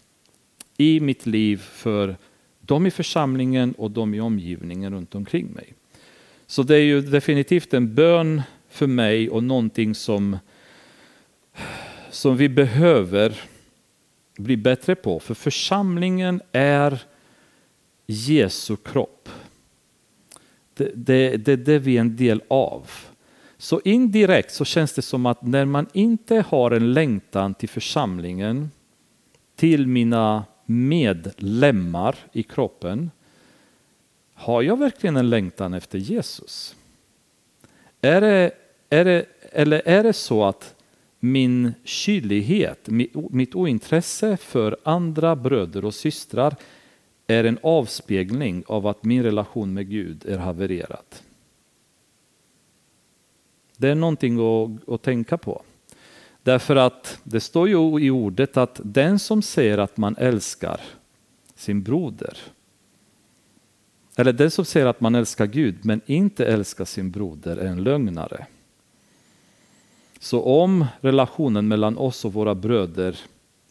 [0.78, 2.16] i mitt liv för
[2.62, 5.74] de i församlingen och de i omgivningen runt omkring mig.
[6.48, 10.38] Så det är ju definitivt en bön för mig och någonting som,
[12.10, 13.42] som vi behöver
[14.38, 15.20] bli bättre på.
[15.20, 17.04] För församlingen är
[18.08, 19.30] Jesu kropp.
[20.74, 22.92] Det är det, det, det vi är en del av.
[23.58, 28.72] Så indirekt så känns det som att när man inte har en längtan till församlingen,
[29.56, 33.12] till mina medlemmar i kroppen,
[34.34, 36.76] har jag verkligen en längtan efter Jesus?
[38.02, 38.52] Är det,
[38.90, 40.76] är det, eller är det så att
[41.20, 42.88] min kylighet,
[43.30, 46.56] mitt ointresse för andra bröder och systrar
[47.28, 51.06] är en avspegling av att min relation med Gud är havererad?
[53.78, 55.62] Det är någonting att, att tänka på.
[56.44, 60.82] Därför att det står ju i ordet att den som säger att man älskar
[61.56, 62.38] sin broder,
[64.16, 67.84] eller den som säger att man älskar Gud men inte älskar sin broder är en
[67.84, 68.46] lögnare.
[70.20, 73.20] Så om relationen mellan oss och våra bröder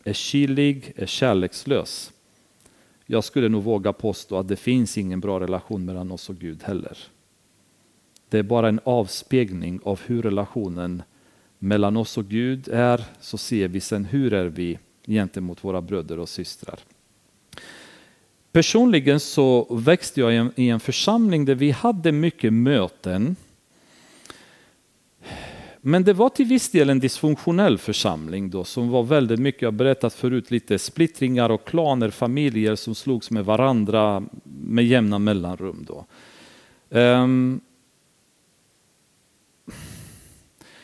[0.05, 2.13] är kylig, är kärlekslös,
[3.07, 6.63] jag skulle nog våga påstå att det finns ingen bra relation mellan oss och Gud
[6.63, 6.99] heller.
[8.29, 11.03] Det är bara en avspegling av hur relationen
[11.59, 16.19] mellan oss och Gud är, så ser vi sen hur är vi gentemot våra bröder
[16.19, 16.79] och systrar.
[18.53, 23.37] Personligen så växte jag i en församling där vi hade mycket möten.
[25.89, 29.67] Men det var till viss del en dysfunktionell församling då som var väldigt mycket, jag
[29.67, 35.87] har berättat förut, lite splittringar och klaner, familjer som slogs med varandra med jämna mellanrum.
[35.89, 36.07] Då.
[36.99, 37.61] Um,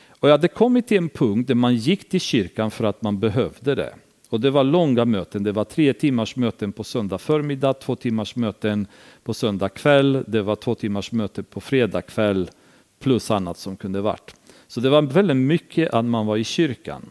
[0.09, 3.19] och jag hade kommit till en punkt där man gick till kyrkan för att man
[3.19, 3.95] behövde det.
[4.29, 8.37] Och det var långa möten, det var tre timmars möten på söndag förmiddag, två timmars
[8.37, 8.87] möten
[9.25, 12.51] på söndag kväll, det var två timmars möte på fredag kväll
[12.99, 14.35] plus annat som kunde varit.
[14.75, 17.11] Så det var väldigt mycket att man var i kyrkan.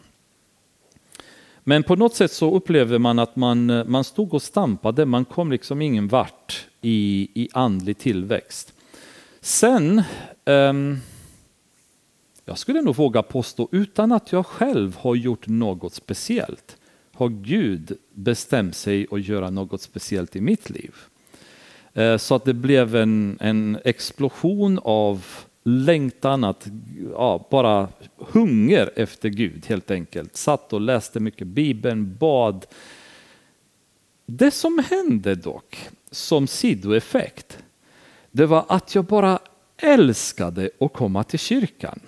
[1.60, 5.24] Men på något sätt så upplevde man att man, eh, man stod och stampade, man
[5.24, 8.72] kom liksom ingen vart i, i andlig tillväxt.
[9.40, 10.02] Sen,
[10.44, 10.98] um,
[12.44, 16.76] jag skulle nog våga påstå utan att jag själv har gjort något speciellt,
[17.12, 20.94] har Gud bestämt sig att göra något speciellt i mitt liv.
[21.94, 25.26] Eh, så att det blev en, en explosion av
[25.64, 26.66] längtan att
[27.12, 30.36] ja, bara hunger efter Gud helt enkelt.
[30.36, 32.66] Satt och läste mycket Bibeln, bad.
[34.26, 37.58] Det som hände dock som sidoeffekt,
[38.30, 39.38] det var att jag bara
[39.76, 42.00] älskade att komma till kyrkan.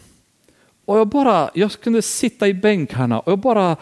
[0.85, 3.77] Och jag bara, jag kunde sitta i bänkarna och jag bara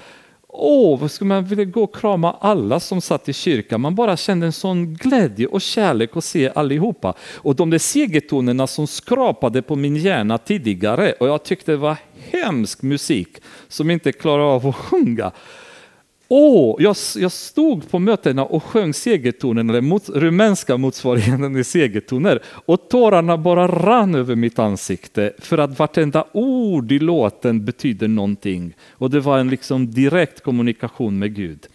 [0.56, 3.80] Åh, vad skulle man vilja gå och krama alla som satt i kyrkan.
[3.80, 7.14] Man bara kände en sån glädje och kärlek att se allihopa.
[7.34, 11.96] Och de där segertonerna som skrapade på min hjärna tidigare och jag tyckte det var
[12.30, 13.28] hemsk musik
[13.68, 15.32] som inte klarade av att sjunga.
[16.28, 22.42] Åh, jag, jag stod på mötena och sjöng segertonen, eller mot, rumänska motsvarigheten i segertoner,
[22.46, 28.74] och tårarna bara rann över mitt ansikte för att vartenda ord i låten betyder någonting.
[28.90, 31.66] Och det var en liksom direkt kommunikation med Gud.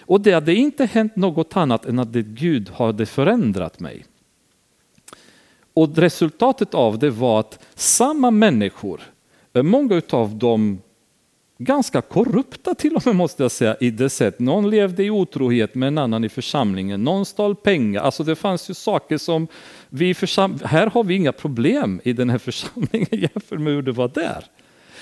[0.00, 4.04] Och det hade inte hänt något annat än att det Gud hade förändrat mig.
[5.74, 9.00] Och resultatet av det var att samma människor,
[9.62, 10.78] många av dem
[11.58, 14.38] ganska korrupta till och med måste jag säga i det sätt.
[14.38, 18.02] Någon levde i otrohet med en annan i församlingen, någon stal pengar.
[18.02, 19.46] Alltså det fanns ju saker som
[19.88, 20.58] vi försam...
[20.64, 24.44] här har vi inga problem i den här församlingen jämfört med hur det var där.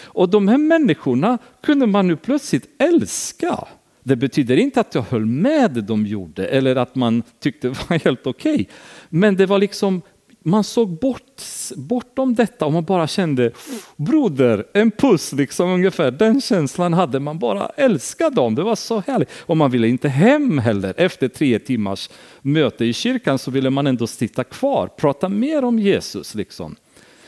[0.04, 3.64] Och de här människorna kunde man nu plötsligt älska.
[4.02, 7.76] Det betyder inte att jag höll med det de gjorde eller att man tyckte det
[7.88, 8.54] var helt okej.
[8.54, 8.66] Okay.
[9.08, 10.02] Men det var liksom
[10.46, 11.42] man såg bort,
[11.76, 13.50] bortom detta och man bara kände
[13.96, 16.10] broder, en puss liksom ungefär.
[16.10, 18.54] Den känslan hade man bara älskade dem.
[18.54, 19.28] Det var så härligt.
[19.38, 20.94] Och man ville inte hem heller.
[20.96, 22.10] Efter tre timmars
[22.42, 26.76] möte i kyrkan så ville man ändå sitta kvar, prata mer om Jesus liksom.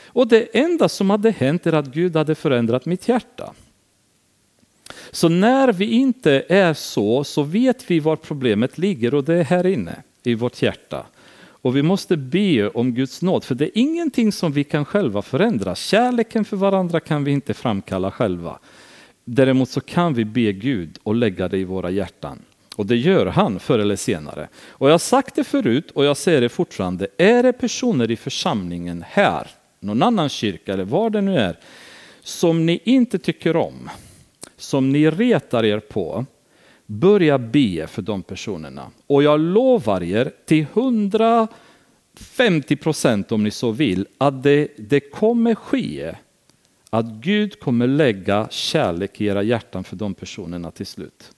[0.05, 3.53] Och det enda som hade hänt är att Gud hade förändrat mitt hjärta.
[5.11, 9.43] Så när vi inte är så, så vet vi var problemet ligger och det är
[9.43, 11.05] här inne i vårt hjärta.
[11.61, 15.21] Och vi måste be om Guds nåd, för det är ingenting som vi kan själva
[15.21, 15.75] förändra.
[15.75, 18.59] Kärleken för varandra kan vi inte framkalla själva.
[19.25, 22.39] Däremot så kan vi be Gud och lägga det i våra hjärtan.
[22.75, 24.47] Och det gör han förr eller senare.
[24.67, 27.07] Och jag har sagt det förut och jag säger det fortfarande.
[27.17, 29.47] Är det personer i församlingen här,
[29.79, 31.59] någon annan kyrka eller var det nu är,
[32.23, 33.89] som ni inte tycker om,
[34.57, 36.25] som ni retar er på,
[36.91, 38.91] Börja be för de personerna.
[39.07, 45.55] Och jag lovar er till 150 procent om ni så vill att det, det kommer
[45.55, 46.15] ske.
[46.89, 51.31] Att Gud kommer lägga kärlek i era hjärtan för de personerna till slut.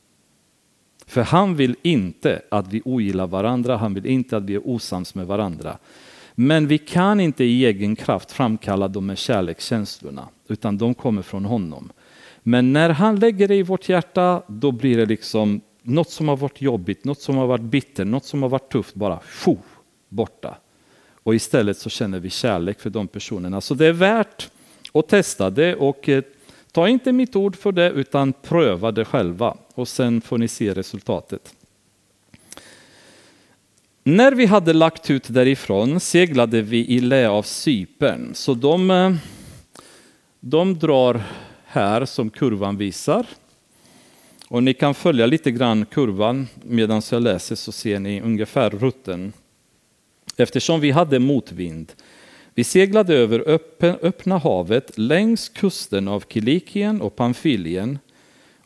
[1.06, 5.16] För han vill inte att vi ogillar varandra, han vill inte att vi är osams
[5.16, 5.78] med varandra.
[6.36, 11.46] Men vi kan inte i egen kraft framkalla de här kärlekskänslorna, utan de kommer från
[11.46, 11.92] honom.
[12.44, 16.38] Men när han lägger det i vårt hjärta, då blir det liksom något som har
[16.38, 19.58] varit jobbigt, något som har varit bitter, något som har varit tufft, bara fo,
[20.10, 20.58] borta.
[21.24, 23.62] Och istället så känner vi kärlek för de personerna.
[23.62, 24.50] Så det är värt
[24.94, 26.24] att testa det och eh,
[26.72, 30.74] ta inte mitt ord för det utan pröva det själva och sen får ni se
[30.74, 31.56] resultatet.
[34.04, 39.14] När vi hade lagt ut därifrån seglade vi i lä av Cypern, så de eh,
[40.40, 41.22] De drar
[41.72, 43.26] här som kurvan visar.
[44.48, 49.34] Och ni kan följa lite grann kurvan medan jag läser så ser ni ungefär rutten.
[50.38, 51.92] Eftersom vi hade motvind.
[52.54, 58.00] Vi seglade över öppen, öppna havet längs kusten av Kilikien och Pamfylien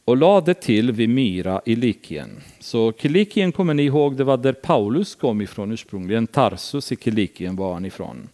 [0.05, 2.41] och lade till vid Myra i Likien.
[2.59, 6.27] Så Kilikien kommer ni ihåg, det var där Paulus kom ifrån ursprungligen.
[6.27, 8.29] Tarsus i Kilikien var han ifrån.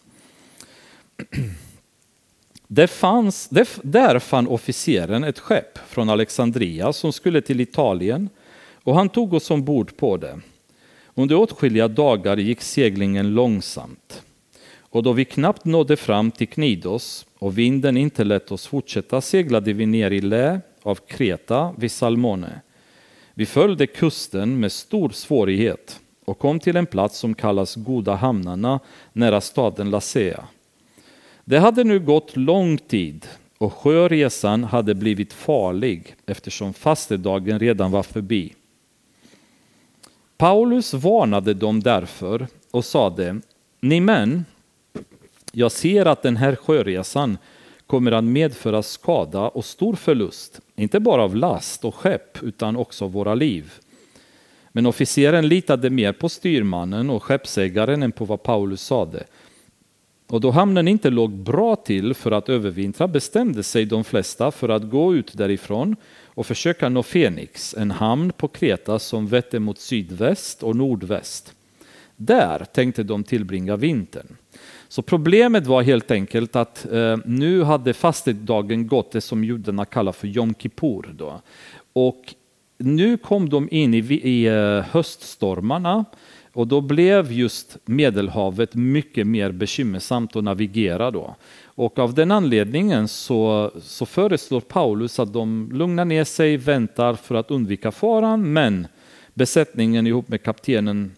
[2.74, 3.48] Det fanns,
[3.82, 8.28] där fann officeren ett skepp från Alexandria som skulle till Italien
[8.82, 10.40] och han tog oss ombord på det.
[11.14, 14.22] Under åtskilliga dagar gick seglingen långsamt.
[14.78, 19.72] Och då vi knappt nådde fram till Knidos och vinden inte lät oss fortsätta seglade
[19.72, 22.60] vi ner i lä av Kreta vid Salmone.
[23.34, 28.80] Vi följde kusten med stor svårighet och kom till en plats som kallas Goda hamnarna
[29.12, 30.44] nära staden Lasea.
[31.44, 33.26] Det hade nu gått lång tid
[33.58, 38.54] och sjöresan hade blivit farlig eftersom fastedagen redan var förbi.
[40.36, 43.40] Paulus varnade dem därför och sade,
[43.80, 44.44] ni män,
[45.52, 47.38] jag ser att den här sjöresan
[47.86, 53.04] kommer att medföra skada och stor förlust, inte bara av last och skepp utan också
[53.04, 53.72] av våra liv.
[54.72, 59.24] Men officeren litade mer på styrmannen och skeppsägaren än på vad Paulus sade.
[60.32, 64.68] Och då hamnen inte låg bra till för att övervintra bestämde sig de flesta för
[64.68, 69.78] att gå ut därifrån och försöka nå Fenix, en hamn på Kreta som vette mot
[69.78, 71.54] sydväst och nordväst.
[72.16, 74.36] Där tänkte de tillbringa vintern.
[74.88, 80.12] Så problemet var helt enkelt att eh, nu hade fastedagen gått det som judarna kallar
[80.12, 81.14] för Jom Kippur.
[81.16, 81.40] Då.
[81.92, 82.34] Och
[82.78, 86.04] nu kom de in i, i eh, höststormarna
[86.52, 91.36] och då blev just Medelhavet mycket mer bekymmersamt att navigera då.
[91.64, 97.34] Och av den anledningen så, så föreslår Paulus att de lugnar ner sig, väntar för
[97.34, 98.86] att undvika faran, men
[99.34, 101.12] besättningen ihop med kaptenen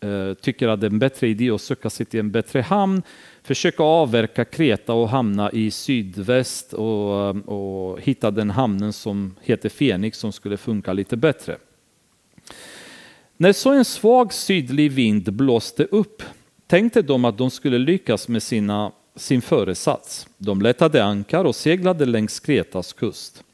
[0.00, 3.02] eh, tycker att det är en bättre idé att söka sig till en bättre hamn,
[3.42, 10.18] försöka avverka Kreta och hamna i sydväst och, och hitta den hamnen som heter Fenix
[10.18, 11.56] som skulle funka lite bättre.
[13.42, 16.22] När så en svag sydlig vind blåste upp
[16.66, 20.28] tänkte de att de skulle lyckas med sina, sin föresats.
[20.38, 23.44] De lättade ankar och seglade längs Kretas kust.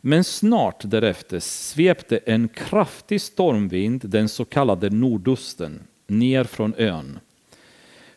[0.00, 7.18] Men snart därefter svepte en kraftig stormvind, den så kallade nordosten, ner från ön.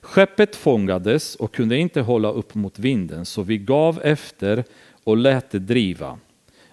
[0.02, 4.64] Skeppet fångades och kunde inte hålla upp mot vinden, så vi gav efter
[5.04, 6.20] och lät det driva.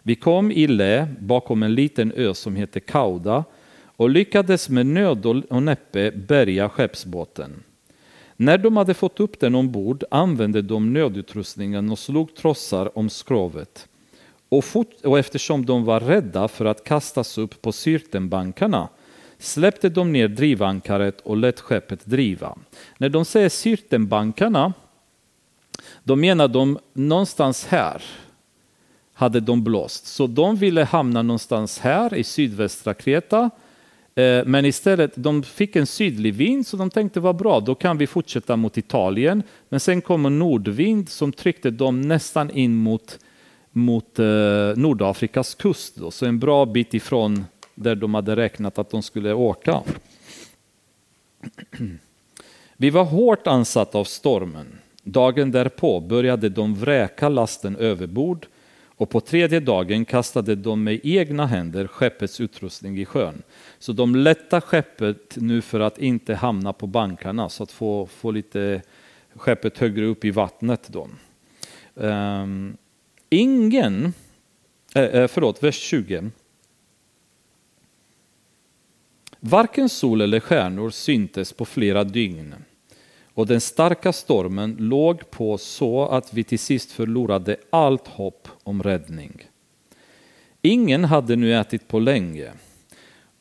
[0.02, 3.44] Vi kom i lä bakom en liten ö som heter Kauda
[3.96, 7.62] och lyckades med nöd och näppe bärga skeppsbåten.
[8.36, 13.88] När de hade fått upp den ombord använde de nödutrustningen och slog trossar om skrovet.
[14.48, 18.88] Och, fort, och eftersom de var rädda för att kastas upp på syrtenbankarna
[19.38, 22.58] släppte de ner drivankaret och lät skeppet driva.
[22.98, 24.72] När de säger syrtenbankarna,
[26.02, 28.02] då menar de någonstans här
[29.12, 30.06] hade de blåst.
[30.06, 33.63] Så de ville hamna någonstans här i sydvästra Kreta Eh,
[34.14, 37.98] Eh, men istället, de fick en sydlig vind så de tänkte vad bra, då kan
[37.98, 39.42] vi fortsätta mot Italien.
[39.68, 43.18] Men sen kom en nordvind som tryckte dem nästan in mot,
[43.70, 44.24] mot eh,
[44.76, 47.44] Nordafrikas kust, då, så en bra bit ifrån
[47.74, 49.82] där de hade räknat att de skulle åka.
[52.76, 54.78] Vi var hårt ansatta av stormen.
[55.02, 58.46] Dagen därpå började de vräka lasten överbord
[58.96, 63.42] och på tredje dagen kastade de med egna händer skeppets utrustning i sjön.
[63.78, 68.30] Så de lättar skeppet nu för att inte hamna på bankarna, så att få, få
[68.30, 68.82] lite
[69.34, 70.88] skeppet högre upp i vattnet.
[70.88, 71.08] Då.
[71.94, 72.76] Um,
[73.30, 74.12] ingen,
[74.94, 76.30] äh, förlåt, vers 20.
[79.40, 82.54] Varken sol eller stjärnor syntes på flera dygn
[83.34, 88.82] och den starka stormen låg på så att vi till sist förlorade allt hopp om
[88.82, 89.42] räddning.
[90.62, 92.52] Ingen hade nu ätit på länge.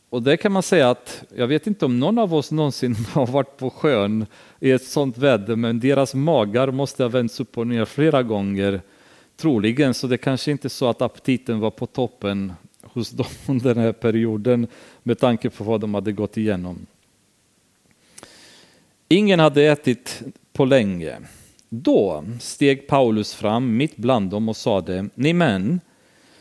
[0.10, 3.28] Och det kan man säga att, jag vet inte om någon av oss någonsin har
[3.28, 4.26] varit på sjön
[4.60, 8.82] i ett sånt väder, men deras magar måste ha vänts upp och ner flera gånger,
[9.38, 13.76] troligen, så det kanske inte är så att aptiten var på toppen hos dem under
[13.76, 14.68] den här perioden
[15.04, 16.86] med tanke på vad de hade gått igenom.
[19.14, 20.22] Ingen hade ätit
[20.54, 21.18] på länge.
[21.70, 25.80] Då steg Paulus fram mitt bland dem och sade, ni män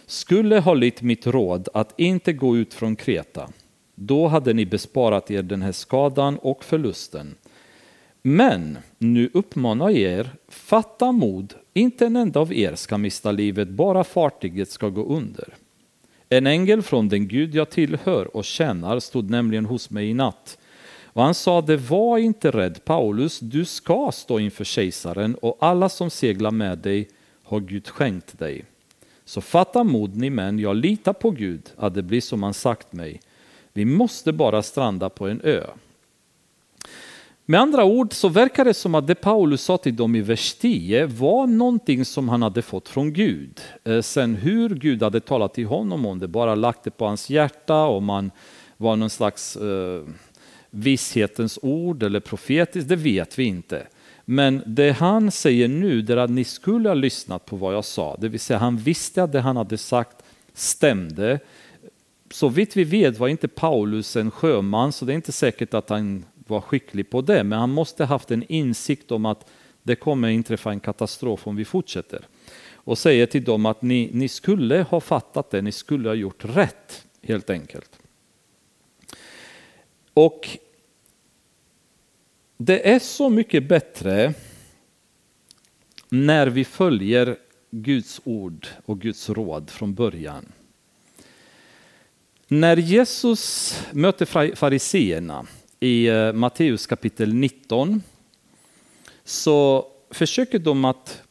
[0.07, 3.49] skulle hållit mitt råd att inte gå ut från Kreta.
[3.95, 7.35] Då hade ni besparat er den här skadan och förlusten.
[8.23, 13.69] Men nu uppmanar jag er, fatta mod, inte en enda av er ska mista livet,
[13.69, 15.55] bara fartyget ska gå under.
[16.29, 20.59] En ängel från den Gud jag tillhör och tjänar stod nämligen hos mig i natt.
[21.13, 26.11] Och han sade, var inte rädd Paulus, du ska stå inför kejsaren och alla som
[26.11, 27.09] seglar med dig
[27.43, 28.65] har Gud skänkt dig.
[29.25, 32.93] Så fatta mod ni män, jag litar på Gud att det blir som han sagt
[32.93, 33.21] mig.
[33.73, 35.67] Vi måste bara stranda på en ö.
[37.45, 40.55] Med andra ord så verkar det som att det Paulus sa till dem i vers
[40.55, 43.61] 10 var någonting som han hade fått från Gud.
[43.85, 47.31] Eh, sen hur Gud hade talat till honom, om det bara lagt det på hans
[47.31, 48.31] hjärta, om man
[48.77, 50.03] var någon slags eh,
[50.75, 53.87] vishetens visshetens ord eller profetiskt, det vet vi inte.
[54.25, 58.17] Men det han säger nu är att ni skulle ha lyssnat på vad jag sa,
[58.21, 60.17] det vill säga han visste att det han hade sagt
[60.55, 61.39] stämde.
[62.31, 65.91] Så vitt vi vet var inte Paulus en sjöman, så det är inte säkert att
[65.91, 69.51] han var skicklig på det, men han måste haft en insikt om att
[69.83, 72.21] det kommer inträffa en katastrof om vi fortsätter.
[72.75, 76.45] Och säger till dem att ni, ni skulle ha fattat det, ni skulle ha gjort
[76.45, 78.02] rätt helt enkelt.
[80.15, 80.49] Och
[82.57, 84.35] det är så mycket bättre
[86.09, 87.37] när vi följer
[87.71, 90.53] Guds ord och Guds råd från början.
[92.49, 95.47] När Jesus möter fariseerna
[95.81, 98.03] i eh, Matteus kapitel 19
[99.25, 101.22] så försöker de att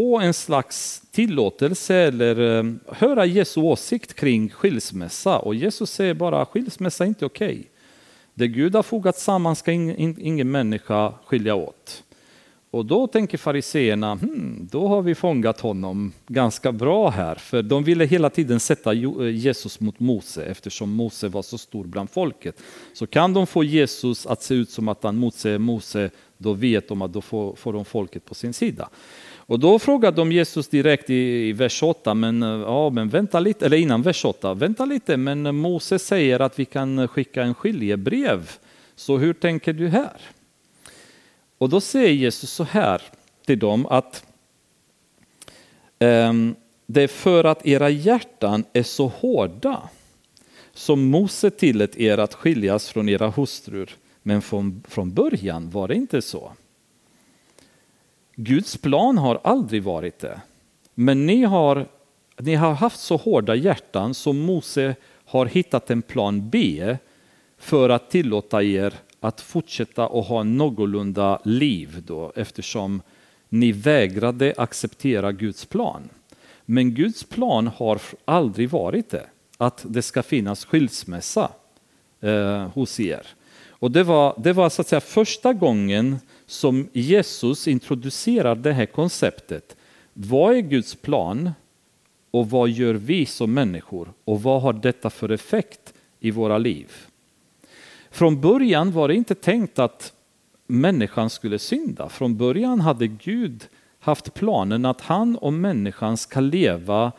[0.00, 5.38] få en slags tillåtelse eller eh, höra Jesu åsikt kring skilsmässa.
[5.38, 7.50] Och Jesus säger bara skilsmässa är inte okej.
[7.50, 7.64] Okay.
[8.34, 12.02] Det Gud har fogat samman ska ingen, människa skilja åt.
[12.70, 17.84] Och då tänker fariseerna, hmm, då har vi fångat honom ganska bra här, för de
[17.84, 22.62] ville hela tiden sätta eh, Jesus mot Mose eftersom Mose var så stor bland folket.
[22.92, 26.88] Så kan de få Jesus att se ut som att han motsäger Mose, då vet
[26.88, 28.88] de att då får, får de folket på sin sida.
[29.50, 33.40] Och då frågar de Jesus direkt i, i vers 8, men, eh, ja, men vänta
[33.40, 37.54] lite, eller innan vers 8, vänta lite, men Mose säger att vi kan skicka en
[37.54, 38.50] skiljebrev,
[38.94, 40.20] så hur tänker du här?
[41.58, 43.02] Och då säger Jesus så här
[43.46, 44.24] till dem att
[45.98, 46.54] um,
[46.86, 49.88] det är för att era hjärtan är så hårda
[50.72, 53.96] som Mose tillät er att skiljas från era hustrur.
[54.22, 56.52] Men från, från början var det inte så.
[58.36, 60.40] Guds plan har aldrig varit det.
[60.94, 61.86] Men ni har,
[62.38, 66.96] ni har haft så hårda hjärtan så Mose har hittat en plan B
[67.58, 73.02] för att tillåta er att fortsätta och ha någorlunda liv då eftersom
[73.48, 76.08] ni vägrade acceptera Guds plan.
[76.64, 79.26] Men Guds plan har aldrig varit det,
[79.56, 81.50] att det ska finnas skilsmässa
[82.20, 83.26] eh, hos er.
[83.68, 86.18] Och det var, det var så att säga första gången
[86.50, 89.76] som Jesus introducerar det här konceptet.
[90.12, 91.50] Vad är Guds plan
[92.30, 96.92] och vad gör vi som människor och vad har detta för effekt i våra liv?
[98.10, 100.12] Från början var det inte tänkt att
[100.66, 102.08] människan skulle synda.
[102.08, 103.66] Från början hade Gud
[103.98, 107.12] haft planen att han och människan ska leva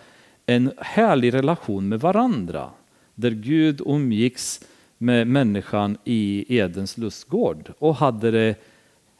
[0.45, 2.69] en härlig relation med varandra.
[3.15, 4.61] Där Gud umgicks
[4.97, 8.55] med människan i Edens lustgård och hade det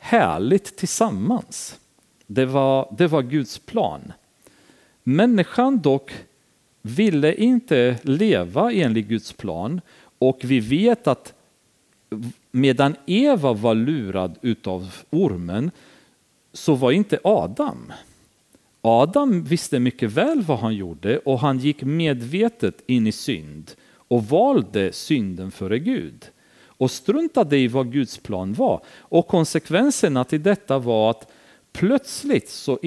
[0.02, 1.80] härligt tillsammans.
[2.28, 4.14] Det var, det var Guds plan.
[5.04, 6.12] Människan dock
[6.82, 9.82] ville inte leva enligt Guds plan
[10.20, 11.34] och vi vet att
[12.52, 15.72] medan Eva var lurad utav ormen
[16.54, 17.94] så var inte Adam.
[18.82, 24.26] Adam visste mycket väl vad han gjorde och han gick medvetet in i synd och
[24.26, 26.26] valde synden före Gud
[26.82, 28.82] och struntade i vad Guds plan var.
[29.00, 31.32] Och konsekvenserna till detta var att
[31.72, 32.80] plötsligt så,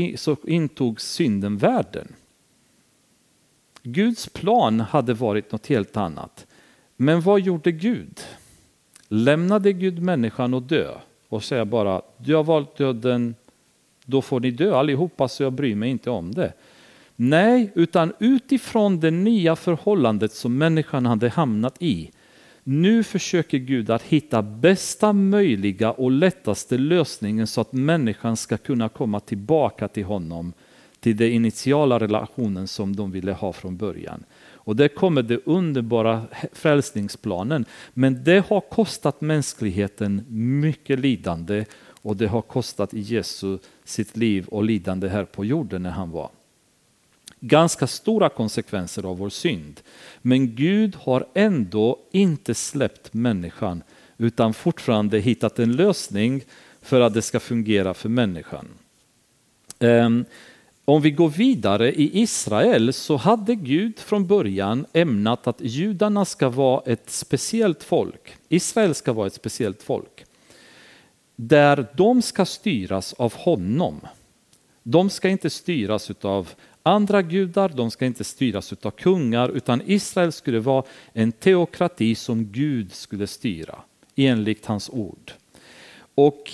[0.46, 2.14] intog synden världen.
[3.82, 6.46] Guds plan hade varit något helt annat.
[6.96, 8.20] Men vad gjorde Gud?
[9.08, 10.94] Lämnade Gud människan att dö
[11.28, 13.34] och säga bara du har valt döden,
[14.04, 16.52] då får ni dö allihopa så jag bryr mig inte om det.
[17.16, 22.10] Nej, utan utifrån det nya förhållandet som människan hade hamnat i.
[22.66, 28.88] Nu försöker Gud att hitta bästa möjliga och lättaste lösningen så att människan ska kunna
[28.88, 30.52] komma tillbaka till honom,
[31.00, 34.24] till den initiala relationen som de ville ha från början.
[34.52, 37.64] Och där kommer den underbara frälsningsplanen.
[37.94, 40.24] Men det har kostat mänskligheten
[40.60, 41.64] mycket lidande
[42.02, 46.30] och det har kostat Jesus sitt liv och lidande här på jorden när han var.
[47.46, 49.80] Ganska stora konsekvenser av vår synd.
[50.22, 53.82] Men Gud har ändå inte släppt människan
[54.16, 56.42] utan fortfarande hittat en lösning
[56.82, 58.68] för att det ska fungera för människan.
[59.78, 60.24] Ehm,
[60.84, 66.48] om vi går vidare i Israel så hade Gud från början ämnat att judarna ska
[66.48, 68.36] vara ett speciellt folk.
[68.48, 70.24] Israel ska vara ett speciellt folk.
[71.36, 74.00] Där de ska styras av honom.
[74.82, 76.48] De ska inte styras av
[76.86, 82.44] andra gudar, de ska inte styras av kungar, utan Israel skulle vara en teokrati som
[82.44, 83.78] Gud skulle styra
[84.16, 85.32] enligt hans ord.
[86.14, 86.50] Och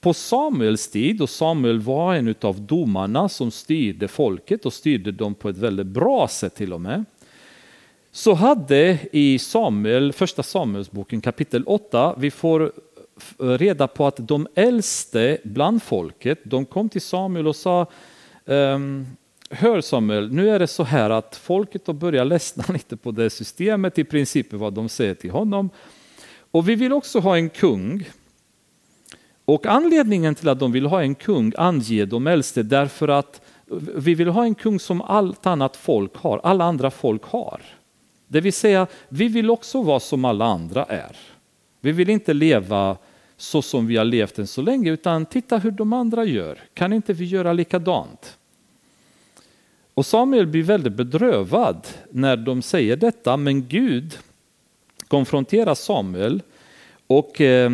[0.00, 5.34] på Samuels tid, och Samuel var en av domarna som styrde folket och styrde dem
[5.34, 7.04] på ett väldigt bra sätt till och med.
[8.10, 14.46] Så hade i Samuel, första Samuelsboken kapitel 8, vi får eh, reda på att de
[14.54, 17.86] äldste bland folket, de kom till Samuel och sa
[18.46, 19.06] ehm,
[19.54, 23.30] Hör Samuel, nu är det så här att folket har börjat ledsna lite på det
[23.30, 25.70] systemet, i princip vad de säger till honom.
[26.50, 28.08] Och vi vill också ha en kung
[29.44, 33.40] och anledningen till att de vill ha en kung anger de äldste därför att
[33.96, 37.62] vi vill ha en kung som allt annat folk har, alla andra folk har.
[38.28, 41.16] Det vill säga, vi vill också vara som alla andra är.
[41.80, 42.96] Vi vill inte leva
[43.36, 46.58] så som vi har levt än så länge, utan titta hur de andra gör.
[46.74, 48.38] Kan inte vi göra likadant?
[49.94, 54.18] Och Samuel blir väldigt bedrövad när de säger detta, men Gud
[55.08, 56.42] konfronterar Samuel
[57.06, 57.70] och eh,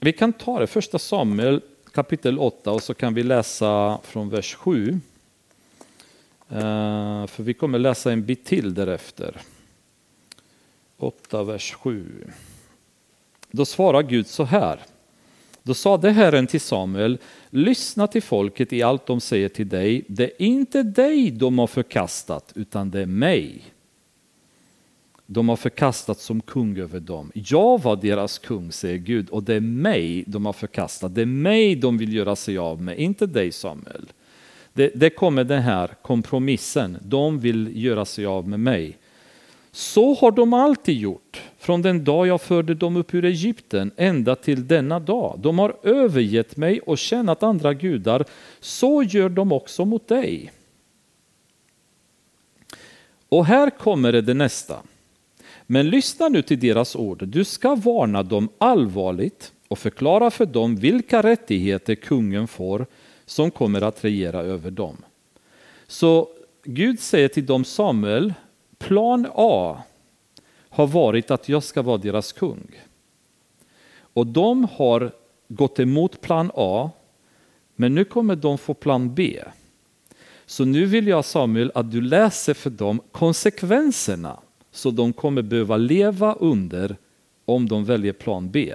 [0.00, 1.60] vi kan ta det första Samuel
[1.92, 5.00] kapitel 8 och så kan vi läsa från vers 7.
[6.48, 9.36] Eh, för vi kommer läsa en bit till därefter.
[10.98, 12.24] 8 vers 7.
[13.50, 14.80] Då svarar Gud så här.
[15.68, 17.18] Då sade Herren till Samuel,
[17.50, 20.04] lyssna till folket i allt de säger till dig.
[20.08, 23.62] Det är inte dig de har förkastat, utan det är mig.
[25.26, 27.30] De har förkastat som kung över dem.
[27.34, 31.14] Jag var deras kung, säger Gud, och det är mig de har förkastat.
[31.14, 34.12] Det är mig de vill göra sig av med, inte dig Samuel.
[34.72, 38.96] Det, det kommer den här kompromissen, de vill göra sig av med mig.
[39.78, 44.36] Så har de alltid gjort, från den dag jag förde dem upp ur Egypten ända
[44.36, 45.38] till denna dag.
[45.38, 48.24] De har övergett mig och tjänat andra gudar,
[48.60, 50.52] så gör de också mot dig.
[53.28, 54.82] Och här kommer det, det nästa.
[55.66, 57.28] Men lyssna nu till deras ord.
[57.28, 62.86] Du ska varna dem allvarligt och förklara för dem vilka rättigheter kungen får
[63.26, 64.96] som kommer att regera över dem.
[65.86, 66.28] Så
[66.64, 68.34] Gud säger till dem Samuel,
[68.78, 69.82] plan A
[70.68, 72.70] har varit att jag ska vara deras kung.
[74.00, 75.12] Och de har
[75.48, 76.90] gått emot plan A,
[77.76, 79.42] men nu kommer de få plan B.
[80.46, 85.76] Så nu vill jag Samuel att du läser för dem konsekvenserna så de kommer behöva
[85.76, 86.96] leva under
[87.44, 88.74] om de väljer plan B.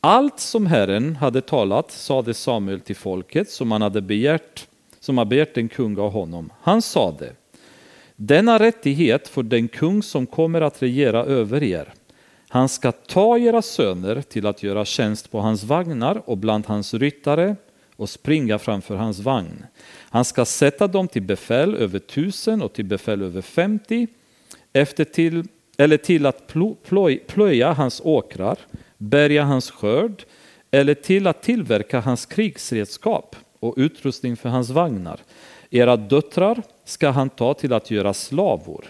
[0.00, 4.68] Allt som Herren hade talat sade Samuel till folket som han hade begärt,
[5.00, 6.52] som har begärt en kung av honom.
[6.60, 7.32] Han sade,
[8.20, 11.92] denna rättighet för den kung som kommer att regera över er.
[12.48, 16.94] Han ska ta era söner till att göra tjänst på hans vagnar och bland hans
[16.94, 17.56] ryttare
[17.96, 19.66] och springa framför hans vagn.
[20.10, 24.06] Han ska sätta dem till befäl över tusen och till befäl över femtio,
[24.72, 25.44] efter till,
[25.76, 26.54] eller till att
[27.26, 28.58] plöja hans åkrar,
[28.96, 30.24] bärga hans skörd,
[30.70, 35.20] eller till att tillverka hans krigsredskap och utrustning för hans vagnar.
[35.70, 38.84] Era döttrar ska han ta till att göra slavor,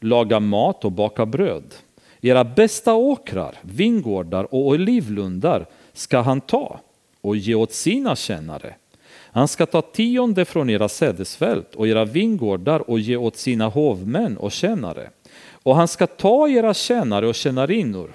[0.00, 1.74] laga mat och baka bröd.
[2.20, 6.80] Era bästa åkrar, vingårdar och olivlundar ska han ta
[7.20, 8.74] och ge åt sina tjänare.
[9.10, 14.36] Han ska ta tionde från era sädesfält och era vingårdar och ge åt sina hovmän
[14.36, 15.10] och tjänare.
[15.50, 18.12] Och han ska ta era tjänare och tjänarinnor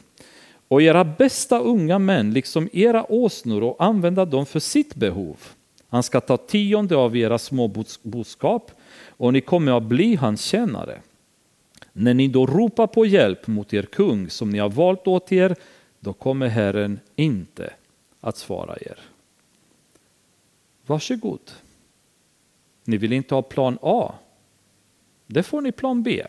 [0.68, 5.38] och era bästa unga män liksom era åsnor och använda dem för sitt behov.
[5.89, 8.72] Han ska ta tionde av era småboskap
[9.18, 11.01] och ni kommer att bli hans tjänare.
[11.93, 15.55] När ni då ropar på hjälp mot er kung som ni har valt åt er,
[15.99, 17.74] då kommer Herren inte
[18.20, 18.99] att svara er.
[20.86, 21.51] Varsågod.
[22.86, 24.14] Ni vill inte ha plan A.
[25.28, 26.26] Det får ni plan B.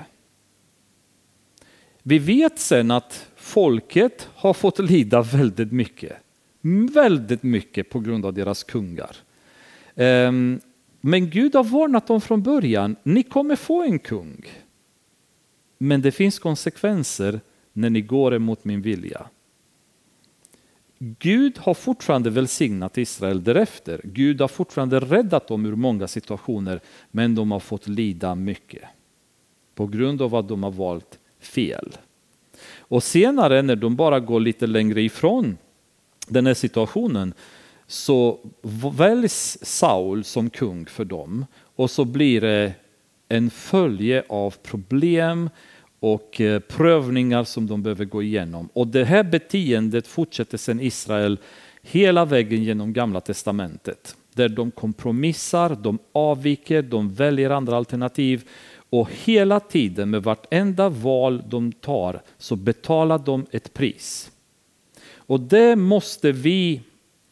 [2.03, 6.17] Vi vet sen att folket har fått lida väldigt mycket.
[6.95, 9.17] Väldigt mycket på grund av deras kungar.
[9.95, 10.61] Ehm,
[11.07, 12.97] men Gud har varnat dem från början.
[13.03, 14.45] Ni kommer få en kung.
[15.79, 17.41] Men det finns konsekvenser
[17.73, 19.27] när ni går emot min vilja.
[20.99, 24.01] Gud har fortfarande välsignat Israel därefter.
[24.05, 26.81] Gud har fortfarande räddat dem ur många situationer,
[27.11, 28.83] men de har fått lida mycket
[29.75, 31.97] på grund av att de har valt fel.
[32.79, 35.57] Och senare när de bara går lite längre ifrån
[36.29, 37.35] den här situationen
[37.87, 38.39] så
[38.97, 42.73] väljs Saul som kung för dem och så blir det
[43.29, 45.51] en följe av problem
[46.01, 48.69] och eh, prövningar som de behöver gå igenom.
[48.73, 51.39] Och det här beteendet fortsätter sedan Israel
[51.83, 54.17] hela vägen genom gamla testamentet.
[54.35, 58.49] Där de kompromissar, de avviker, de väljer andra alternativ
[58.91, 64.31] och hela tiden med vartenda val de tar så betalar de ett pris.
[65.17, 66.81] Och det måste vi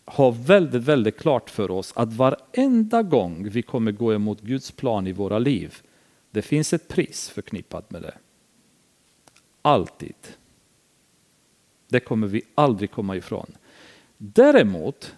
[0.04, 5.06] ha väldigt, väldigt klart för oss att varenda gång vi kommer gå emot Guds plan
[5.06, 5.76] i våra liv,
[6.30, 8.14] det finns ett pris förknippat med det.
[9.62, 10.14] Alltid.
[11.88, 13.52] Det kommer vi aldrig komma ifrån.
[14.18, 15.14] Däremot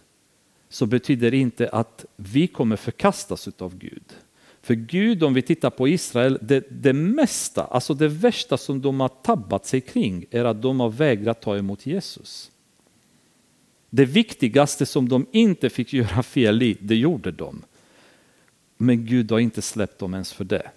[0.68, 4.04] så betyder det inte att vi kommer förkastas av Gud.
[4.62, 9.00] För Gud, om vi tittar på Israel, det, det mesta, alltså det värsta som de
[9.00, 12.50] har tabbat sig kring är att de har vägrat ta emot Jesus.
[13.96, 17.62] Det viktigaste som de inte fick göra fel i, det gjorde de.
[18.76, 20.70] Men Gud har inte släppt dem ens för det.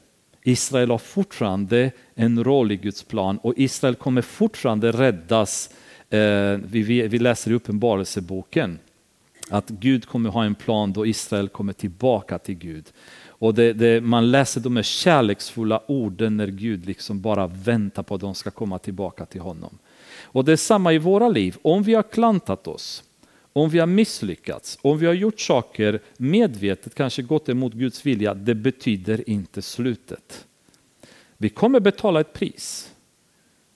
[0.43, 5.69] Israel har fortfarande en roll i Guds plan och Israel kommer fortfarande räddas.
[6.09, 6.19] Eh,
[6.63, 8.79] vi, vi läser i Uppenbarelseboken
[9.49, 12.85] att Gud kommer ha en plan då Israel kommer tillbaka till Gud.
[13.27, 18.15] Och det, det, man läser de här kärleksfulla orden när Gud liksom bara väntar på
[18.15, 19.77] att de ska komma tillbaka till honom.
[20.21, 21.57] Och det är samma i våra liv.
[21.61, 23.03] Om vi har klantat oss,
[23.57, 28.33] om vi har misslyckats, om vi har gjort saker medvetet, kanske gått emot Guds vilja,
[28.33, 30.45] det betyder inte slutet.
[31.37, 32.91] Vi kommer betala ett pris.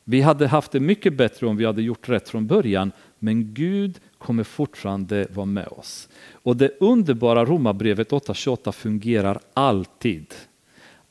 [0.03, 3.99] Vi hade haft det mycket bättre om vi hade gjort rätt från början, men Gud
[4.17, 6.09] kommer fortfarande vara med oss.
[6.31, 10.33] Och det underbara Romarbrevet 8.28 fungerar alltid.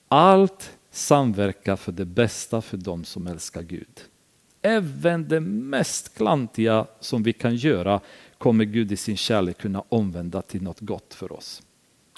[0.09, 4.01] Allt samverkar för det bästa för dem som älskar Gud.
[4.63, 8.01] Även det mest klantiga som vi kan göra
[8.41, 11.63] kommer Gud i sin kärlek kunna omvända till något gott för oss.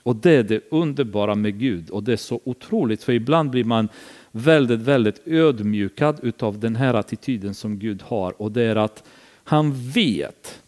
[0.02, 3.64] Och det är det underbara med Gud och det är så otroligt för ibland blir
[3.64, 3.88] man
[4.30, 9.04] väldigt, väldigt ödmjukad utav den här attityden som Gud har och det är att
[9.44, 10.62] han vet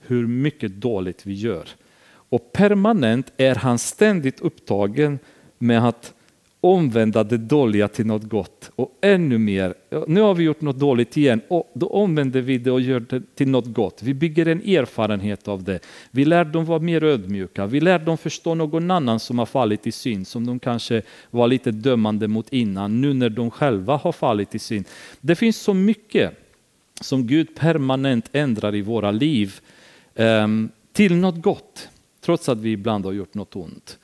[0.00, 1.68] hur mycket dåligt vi gör.
[2.12, 5.18] Och permanent är han ständigt upptagen
[5.58, 6.14] med att
[6.60, 9.74] omvända det dåliga till något gott och ännu mer.
[10.06, 13.22] Nu har vi gjort något dåligt igen och då omvänder vi det och gör det
[13.34, 14.02] till något gott.
[14.02, 15.80] Vi bygger en erfarenhet av det.
[16.10, 17.66] Vi lär dem vara mer ödmjuka.
[17.66, 21.48] Vi lär dem förstå någon annan som har fallit i synd som de kanske var
[21.48, 24.84] lite dömande mot innan nu när de själva har fallit i synd.
[25.20, 26.38] Det finns så mycket
[27.00, 29.60] som Gud permanent ändrar i våra liv
[30.14, 31.88] ehm, till något gott
[32.20, 33.98] trots att vi ibland har gjort något ont.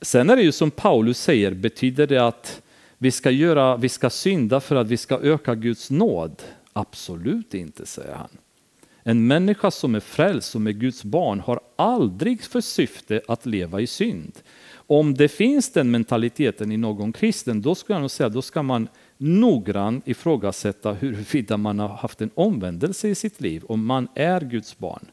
[0.00, 2.62] Sen är det ju som Paulus säger, betyder det att
[2.98, 6.42] vi ska, göra, vi ska synda för att vi ska öka Guds nåd?
[6.72, 8.28] Absolut inte, säger han.
[9.02, 13.80] En människa som är frälst, som är Guds barn, har aldrig för syfte att leva
[13.80, 14.32] i synd.
[14.86, 18.62] Om det finns den mentaliteten i någon kristen, då skulle jag nog säga, då ska
[18.62, 24.40] man noggrant ifrågasätta huruvida man har haft en omvändelse i sitt liv, om man är
[24.40, 25.06] Guds barn.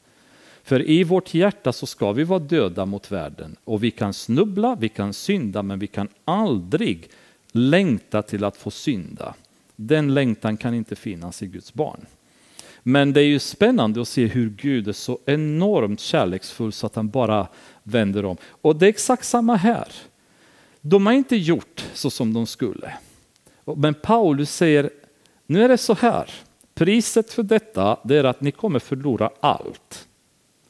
[0.63, 4.75] För i vårt hjärta så ska vi vara döda mot världen och vi kan snubbla,
[4.75, 7.09] vi kan synda, men vi kan aldrig
[7.51, 9.33] längta till att få synda.
[9.75, 12.05] Den längtan kan inte finnas i Guds barn.
[12.83, 16.95] Men det är ju spännande att se hur Gud är så enormt kärleksfull så att
[16.95, 17.47] han bara
[17.83, 18.37] vänder om.
[18.49, 19.87] Och det är exakt samma här.
[20.81, 22.93] De har inte gjort så som de skulle.
[23.77, 24.89] Men Paulus säger,
[25.45, 26.31] nu är det så här.
[26.73, 30.07] Priset för detta det är att ni kommer förlora allt.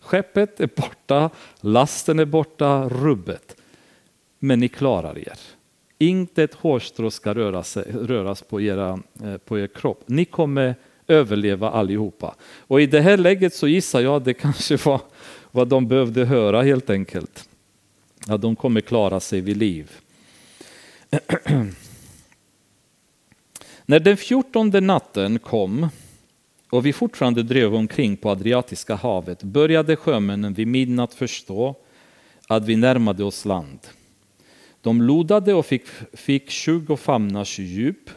[0.04, 1.30] Skeppet är borta,
[1.62, 3.56] lasten är borta, rubbet.
[4.40, 5.40] Men ni klarar er.
[5.98, 10.04] Inte ett hårstrå ska röra sig, röras på, era, eh, på er kropp.
[10.06, 10.76] Ni kommer
[11.08, 12.36] överleva allihopa.
[12.58, 15.02] Och i det här läget så gissar jag att det kanske var
[15.52, 17.50] vad de behövde höra helt enkelt.
[18.28, 19.92] Att de kommer klara sig vid liv.
[23.86, 25.90] När den fjortonde natten kom
[26.74, 31.76] och vi fortfarande drev omkring på Adriatiska havet började sjömännen vid midnatt förstå
[32.48, 33.80] att vi närmade oss land.
[34.82, 38.10] De lodade och fick, fick 20 famnars djup.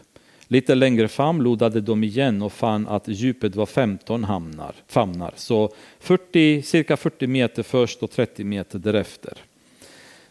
[0.48, 5.74] Lite längre fram lodade de igen och fann att djupet var 15 hamnar, famnar, så
[6.00, 9.38] 40, cirka 40 meter först och 30 meter därefter.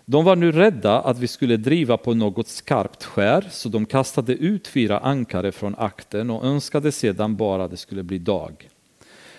[0.05, 4.33] De var nu rädda att vi skulle driva på något skarpt skär, så de kastade
[4.33, 8.69] ut fyra ankare från akten och önskade sedan bara att det skulle bli dag.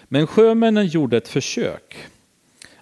[0.09, 1.97] Men sjömännen gjorde ett försök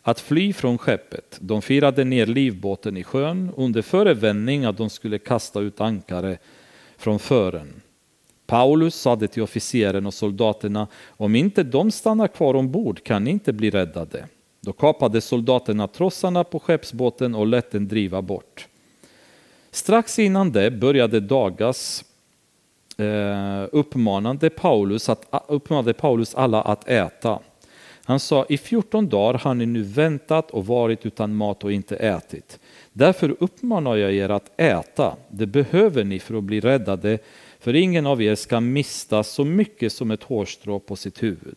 [0.03, 1.39] att fly från skeppet.
[1.41, 6.39] De firade ner livbåten i sjön under förevändning att de skulle kasta ut ankare
[6.97, 7.81] från fören.
[8.47, 13.53] Paulus sade till officeren och soldaterna, om inte de stannar kvar ombord kan ni inte
[13.53, 14.29] bli räddade.
[14.65, 18.69] Då kapade soldaterna trossarna på skeppsbåten och lät den driva bort.
[19.71, 22.05] Strax innan det började Dagas
[22.99, 27.39] eh, uppmanade, Paulus att, uppmanade Paulus alla att äta.
[28.05, 31.97] Han sa, i 14 dagar har ni nu väntat och varit utan mat och inte
[31.97, 32.59] ätit.
[32.93, 37.19] Därför uppmanar jag er att äta, det behöver ni för att bli räddade,
[37.59, 41.57] för ingen av er ska mista så mycket som ett hårstrå på sitt huvud.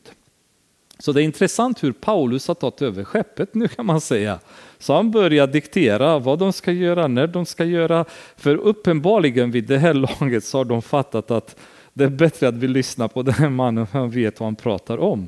[1.00, 4.40] Så det är intressant hur Paulus har tagit över skeppet nu kan man säga.
[4.80, 8.06] Så han börjar diktera vad de ska göra, när de ska göra.
[8.36, 11.56] För uppenbarligen vid det här laget så har de fattat att
[11.94, 14.98] det är bättre att vi lyssnar på den här mannen, han vet vad han pratar
[14.98, 15.28] om.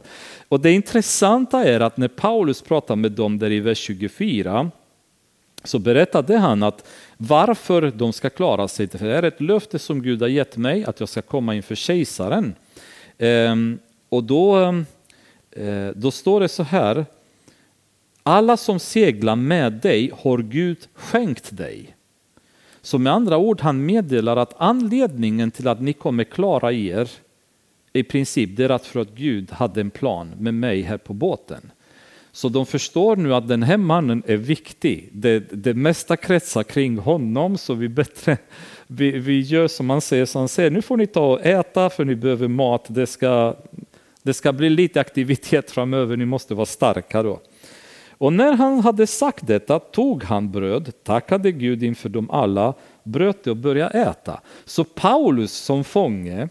[0.49, 4.71] Och det intressanta är att när Paulus pratar med dem där i vers 24
[5.63, 8.87] så berättade han att varför de ska klara sig.
[8.87, 11.75] För det är ett löfte som Gud har gett mig att jag ska komma inför
[11.75, 12.55] kejsaren.
[13.17, 14.85] Ehm, och då, ehm,
[15.51, 17.05] Eh, då står det så här.
[18.23, 21.95] Alla som seglar med dig har Gud skänkt dig.
[22.81, 27.09] Så med andra ord, han meddelar att anledningen till att ni kommer klara er
[27.93, 31.13] i princip det är att för att Gud hade en plan med mig här på
[31.13, 31.71] båten.
[32.31, 35.09] Så de förstår nu att den här mannen är viktig.
[35.11, 38.37] Det, det mesta kretsar kring honom så vi bättre
[38.87, 40.25] vi, vi gör som han säger.
[40.25, 42.85] Så han säger nu får ni ta och äta för ni behöver mat.
[42.87, 43.55] Det ska,
[44.23, 46.17] det ska bli lite aktivitet framöver.
[46.17, 47.39] Ni måste vara starka då.
[48.19, 53.43] Och när han hade sagt detta tog han bröd, tackade Gud inför dem alla, bröt
[53.43, 54.41] det och började äta.
[54.65, 56.49] Så Paulus som fånge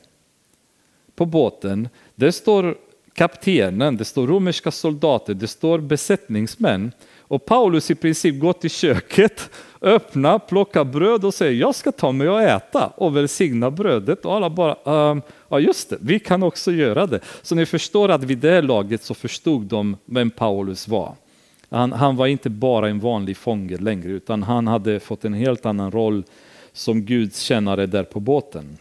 [1.14, 2.76] på båten, det står
[3.14, 6.92] kaptenen, det står romerska soldater, det står besättningsmän.
[7.18, 9.50] Och Paulus i princip går till köket,
[9.80, 14.24] Öppna, plocka bröd och säger jag ska ta mig och äta och välsigna brödet.
[14.24, 17.20] Och alla bara, ehm, ja just det, vi kan också göra det.
[17.42, 21.14] Så ni förstår att vid det laget så förstod de vem Paulus var.
[21.70, 25.66] Han, han var inte bara en vanlig fånge längre utan han hade fått en helt
[25.66, 26.24] annan roll
[26.72, 28.78] som Guds tjänare där på båten.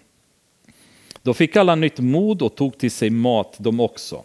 [1.21, 4.23] Då fick alla nytt mod och tog till sig mat de också.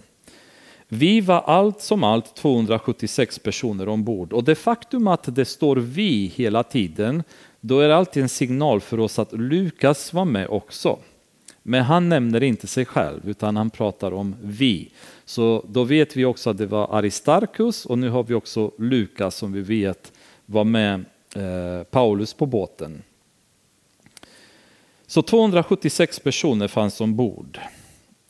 [0.95, 6.27] Vi var allt som allt 276 personer ombord och det faktum att det står vi
[6.27, 7.23] hela tiden,
[7.61, 10.99] då är det alltid en signal för oss att Lukas var med också.
[11.63, 14.91] Men han nämner inte sig själv utan han pratar om vi.
[15.25, 19.37] Så då vet vi också att det var Aristarkus och nu har vi också Lukas
[19.37, 20.13] som vi vet
[20.47, 21.05] var med
[21.37, 23.03] eh, Paulus på båten.
[25.07, 27.59] Så 276 personer fanns ombord.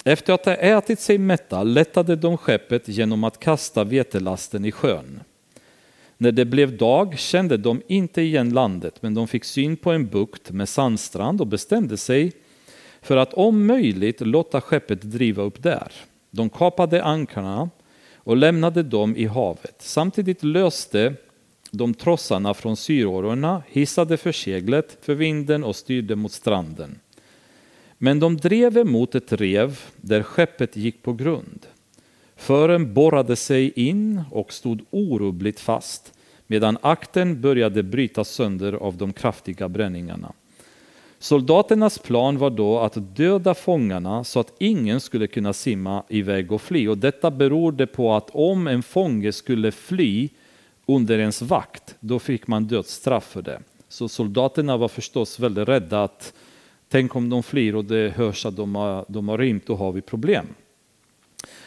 [0.05, 5.20] Efter att ha ätit sig mätta lättade de skeppet genom att kasta vetelasten i sjön.
[6.18, 10.07] När det blev dag kände de inte igen landet, men de fick syn på en
[10.07, 12.32] bukt med sandstrand och bestämde sig
[13.00, 15.92] för att om möjligt låta skeppet driva upp där.
[16.30, 17.70] De kapade ankarna
[18.16, 19.76] och lämnade dem i havet.
[19.78, 21.14] Samtidigt löste
[21.70, 26.98] de trossarna från syrårorna, hissade för seglet för vinden och styrde mot stranden.
[28.05, 31.66] Men de drev emot ett rev där skeppet gick på grund.
[32.36, 36.12] Fören borrade sig in och stod orubbligt fast
[36.46, 40.32] medan akten började brytas sönder av de kraftiga bränningarna.
[41.18, 46.62] Soldaternas plan var då att döda fångarna så att ingen skulle kunna simma iväg och
[46.62, 46.88] fly.
[46.88, 50.28] Och detta berodde på att om en fånge skulle fly
[50.86, 53.61] under ens vakt, då fick man dödsstraff för det.
[53.88, 56.34] Så soldaterna var förstås väldigt rädda att
[56.93, 59.93] tänk om de flyr och det hörs att de har, de har rymt, då har
[59.93, 60.47] vi problem.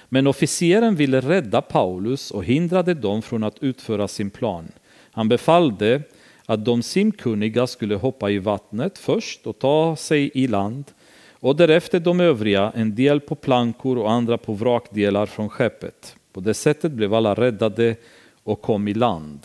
[0.09, 4.67] Men officeren ville rädda Paulus och hindrade dem från att utföra sin plan.
[5.11, 6.01] Han befallde
[6.45, 10.85] att de simkunniga skulle hoppa i vattnet först och ta sig i land
[11.31, 16.15] och därefter de övriga, en del på plankor och andra på vrakdelar från skeppet.
[16.33, 17.95] På det sättet blev alla räddade
[18.43, 19.39] och kom i land.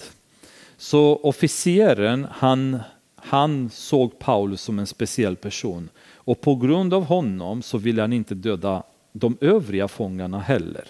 [0.77, 2.79] Så officeren han,
[3.23, 8.13] han såg Paulus som en speciell person och på grund av honom så ville han
[8.13, 10.85] inte döda de övriga fångarna heller.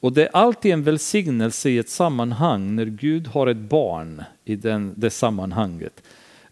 [0.00, 4.56] Och det är alltid en välsignelse i ett sammanhang när Gud har ett barn i
[4.56, 6.02] den, det sammanhanget.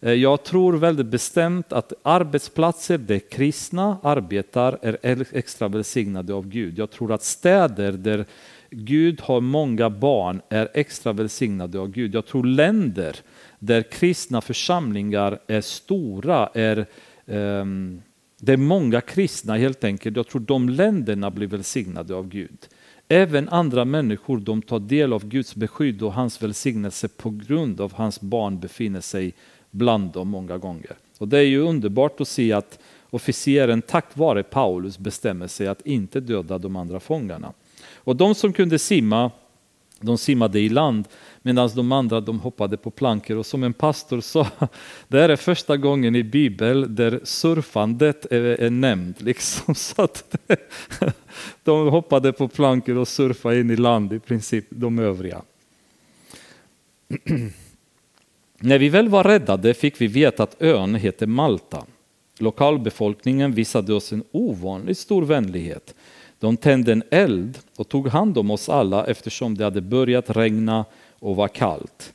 [0.01, 6.79] Eh, jag tror väldigt bestämt att arbetsplatser där kristna arbetar är extra välsignade av Gud.
[6.79, 8.25] Jag tror att städer där
[8.69, 12.15] Gud har många barn är extra välsignade av Gud.
[12.15, 13.15] Jag tror länder
[13.59, 16.85] där kristna församlingar är stora, är,
[17.25, 18.01] um,
[18.39, 20.17] det är många kristna helt enkelt.
[20.17, 22.67] Jag tror de länderna blir välsignade av Gud.
[23.07, 27.93] Även andra människor de tar del av Guds beskydd och hans välsignelse på grund av
[27.93, 29.33] hans barn befinner sig
[29.71, 30.91] bland dem många gånger.
[31.17, 32.79] Och Det är ju underbart att se att
[33.09, 37.53] officeren tack vare Paulus bestämmer sig att inte döda de andra fångarna.
[37.95, 39.31] Och de som kunde simma,
[40.01, 41.07] de simmade i land
[41.41, 43.37] medan de andra de hoppade på plankor.
[43.37, 44.47] Och som en pastor sa,
[45.07, 49.21] det här är första gången i Bibeln där surfandet är, är nämnt.
[49.27, 49.75] Liksom.
[49.75, 50.35] Så att
[51.63, 55.41] de hoppade på plankor och surfade in i land i princip, de övriga.
[58.59, 61.85] När vi väl var räddade fick vi veta att ön heter Malta.
[62.39, 65.95] Lokalbefolkningen visade oss en ovanligt stor vänlighet.
[66.39, 70.85] De tände en eld och tog hand om oss alla eftersom det hade börjat regna
[71.19, 72.13] och var kallt.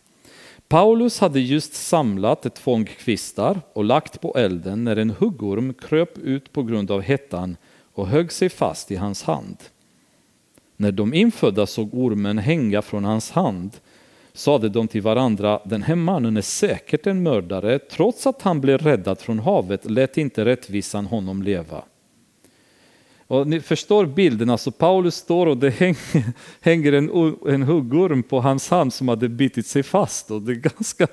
[0.68, 6.18] Paulus hade just samlat ett fång kvistar och lagt på elden när en huggorm kröp
[6.18, 7.56] ut på grund av hettan
[7.94, 9.56] och högg sig fast i hans hand.
[10.76, 13.70] När de infödda såg ormen hänga från hans hand
[14.32, 18.78] sade de till varandra, den här mannen är säkert en mördare, trots att han blev
[18.78, 21.82] räddad från havet lät inte rättvisan honom leva.
[23.32, 28.40] Och ni förstår bilden, alltså Paulus står och det hänger, hänger en, en huggorm på
[28.40, 30.30] hans hand som hade bitit sig fast.
[30.30, 31.06] Och det är ganska,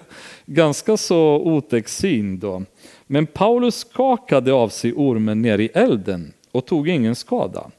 [0.45, 2.63] ganska så otäck syn då.
[3.07, 7.71] Men Paulus skakade av sig ormen ner i elden och tog ingen skada.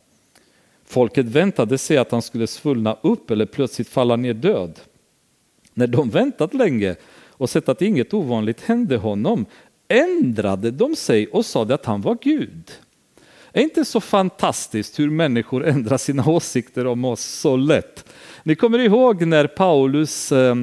[0.86, 4.80] Folket väntade sig att han skulle svullna upp eller plötsligt falla ner död.
[5.74, 6.97] När de väntat länge
[7.28, 9.47] och sett att inget ovanligt hände honom
[9.88, 12.70] ändrade de sig och sade att han var Gud.
[13.53, 18.05] Är inte så fantastiskt hur människor ändrar sina åsikter om oss så lätt?
[18.43, 20.55] Ni kommer ihåg när Paulus eh,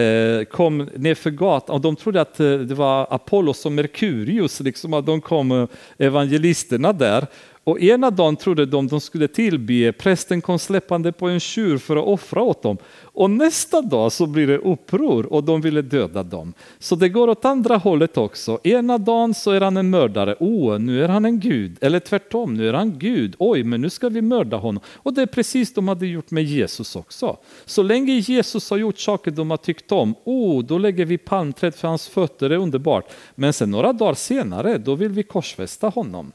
[0.00, 4.60] eh, kom ner för gatan och de trodde att eh, det var Apollos och Merkurius,
[4.60, 7.26] liksom att de kom evangelisterna där.
[7.66, 11.78] Och ena dagen trodde de att de skulle tillbe, prästen kom släppande på en tjur
[11.78, 12.76] för att offra åt dem.
[13.02, 16.54] Och nästa dag så blir det uppror och de ville döda dem.
[16.78, 18.58] Så det går åt andra hållet också.
[18.64, 21.76] Ena dagen så är han en mördare, oh, nu är han en gud.
[21.80, 24.82] Eller tvärtom, nu är han gud, oj, men nu ska vi mörda honom.
[24.96, 27.36] Och det är precis de hade gjort med Jesus också.
[27.64, 31.74] Så länge Jesus har gjort saker de har tyckt om, oh, då lägger vi palmträd
[31.74, 33.12] för hans fötter, det är underbart.
[33.34, 36.32] Men sen några dagar senare, då vill vi korsfästa honom.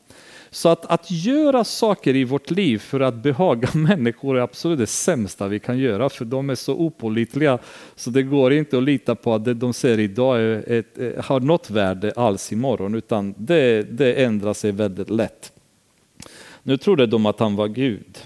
[0.53, 4.87] Så att, att göra saker i vårt liv för att behaga människor är absolut det
[4.87, 7.59] sämsta vi kan göra, för de är så opolitliga
[7.95, 11.23] så det går inte att lita på att det de ser idag är ett, eh,
[11.23, 15.51] har något värde alls imorgon, utan det, det ändrar sig väldigt lätt.
[16.63, 18.17] Nu trodde de att han var Gud.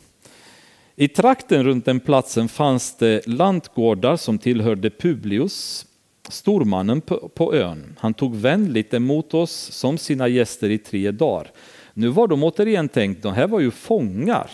[0.96, 5.86] I trakten runt den platsen fanns det lantgårdar som tillhörde Publius,
[6.30, 7.96] stormannen på, på ön.
[8.00, 11.52] Han tog vänligt emot oss som sina gäster i tre dagar.
[11.98, 14.52] Nu var de återigen tänkt, de här var ju fångar.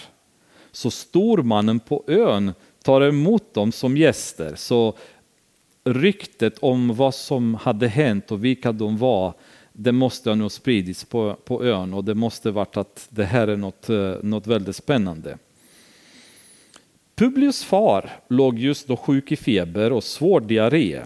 [0.71, 4.55] Så stormannen på ön tar emot dem som gäster.
[4.55, 4.93] Så
[5.83, 9.33] ryktet om vad som hade hänt och vilka de var,
[9.73, 13.47] det måste ha nog spridits på, på ön och det måste varit att det här
[13.47, 15.37] är något, eh, något väldigt spännande.
[17.15, 21.01] Publius far låg just då sjuk i feber och svår diarré.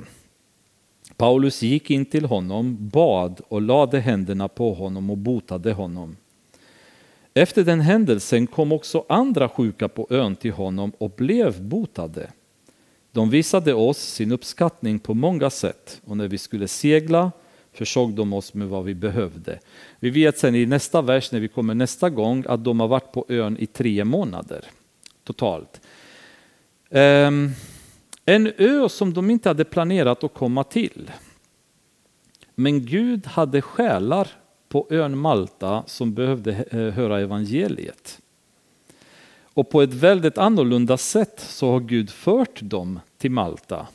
[1.18, 6.18] Paulus gick in till honom, bad och lade händerna på honom och botade honom.
[7.38, 12.32] Efter den händelsen kom också andra sjuka på ön till honom och blev botade.
[13.12, 17.32] De visade oss sin uppskattning på många sätt och när vi skulle segla
[17.74, 19.60] försåg de oss med vad vi behövde.
[20.00, 23.12] Vi vet sen i nästa vers när vi kommer nästa gång att de har varit
[23.12, 24.66] på ön i tre månader
[25.24, 25.82] totalt.
[26.90, 27.52] Um,
[28.26, 31.12] en ö som de inte hade planerat att komma till.
[32.56, 34.28] Men Gud hade själar
[34.76, 38.22] på ön Malta som behövde eh, höra evangeliet.
[39.44, 43.88] Och på ett väldigt annorlunda sätt så har Gud fört dem till Malta.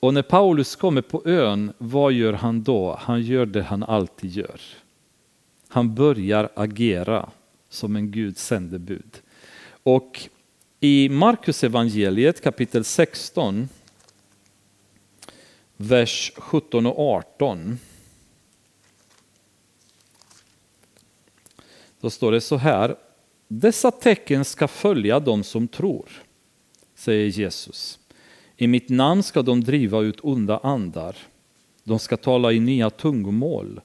[0.00, 2.98] Och när Paulus kommer på ön, vad gör han då?
[3.00, 4.60] Han gör det han alltid gör.
[5.68, 7.30] Han börjar agera
[7.68, 9.20] som en Guds sändebud.
[9.82, 10.28] Och
[10.80, 13.68] i Markus evangeliet kapitel 16,
[15.76, 17.78] vers 17 och 18
[22.02, 22.96] Då står det så här.
[23.48, 26.08] Dessa tecken ska följa dem som tror,
[26.94, 27.98] säger Jesus.
[28.56, 31.16] I mitt namn ska de driva ut onda andar.
[31.84, 33.80] De ska tala i nya tungomål.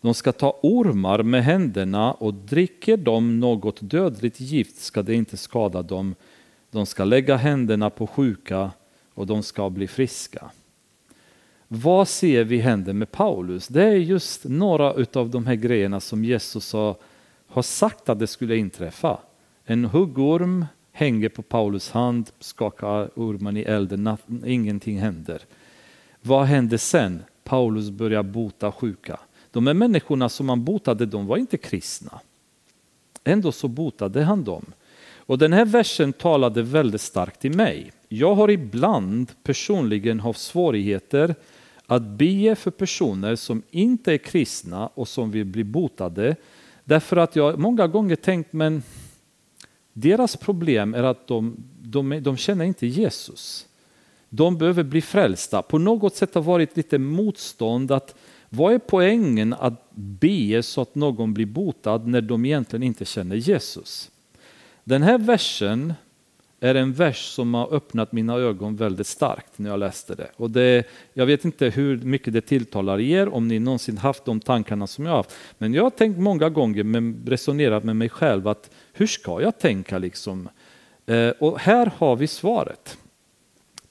[0.00, 5.36] De ska ta ormar med händerna och dricker de något dödligt gift ska det inte
[5.36, 6.14] skada dem.
[6.70, 8.70] De ska lägga händerna på sjuka
[9.14, 10.50] och de ska bli friska.
[11.68, 13.68] Vad ser vi händer med Paulus?
[13.68, 16.96] Det är just några av de här grejerna som Jesus sa
[17.48, 19.18] har sagt att det skulle inträffa.
[19.64, 25.42] En huggorm hänger på Paulus hand, skakar ormen i elden, ingenting händer.
[26.22, 27.22] Vad händer sen?
[27.44, 29.20] Paulus börjar bota sjuka.
[29.50, 32.20] De här människorna som han botade, de var inte kristna.
[33.24, 34.64] Ändå så botade han dem.
[35.16, 37.92] Och den här versen talade väldigt starkt till mig.
[38.08, 41.34] Jag har ibland personligen haft svårigheter
[41.86, 46.36] att be för personer som inte är kristna och som vill bli botade.
[46.88, 48.82] Därför att jag många gånger tänkt, men
[49.92, 53.66] deras problem är att de, de, de känner inte Jesus.
[54.28, 55.62] De behöver bli frälsta.
[55.62, 58.14] På något sätt har varit lite motstånd att
[58.48, 63.36] vad är poängen att be så att någon blir botad när de egentligen inte känner
[63.36, 64.10] Jesus?
[64.84, 65.94] Den här versen
[66.60, 70.30] är en vers som har öppnat mina ögon väldigt starkt när jag läste det.
[70.36, 74.40] Och det, jag vet inte hur mycket det tilltalar er, om ni någonsin haft de
[74.40, 75.34] tankarna som jag haft.
[75.58, 79.58] Men jag har tänkt många gånger, med, resonerat med mig själv, att hur ska jag
[79.58, 80.48] tänka liksom?
[81.06, 82.98] Eh, och här har vi svaret.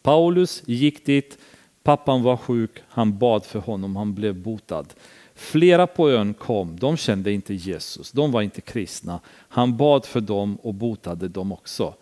[0.01, 1.37] Paulus gick dit,
[1.83, 4.85] pappan var sjuk, han bad för honom, han blev botad.
[5.35, 9.19] Flera på ön kom, de kände inte Jesus, de var inte kristna.
[9.27, 11.93] Han bad för dem och botade dem också.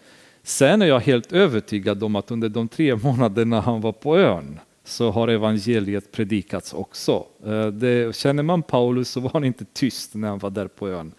[0.48, 4.60] Sen är jag helt övertygad om att under de tre månaderna han var på ön
[4.84, 7.26] så har evangeliet predikats också.
[7.46, 10.90] Eh, det, känner man Paulus så var han inte tyst när han var där på
[10.90, 11.12] ön.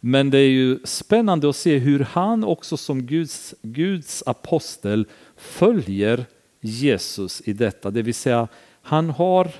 [0.00, 5.06] Men det är ju spännande att se hur han också som Guds, Guds apostel
[5.36, 6.26] följer
[6.60, 7.90] Jesus i detta.
[7.90, 8.48] Det vill säga
[8.82, 9.50] han, har,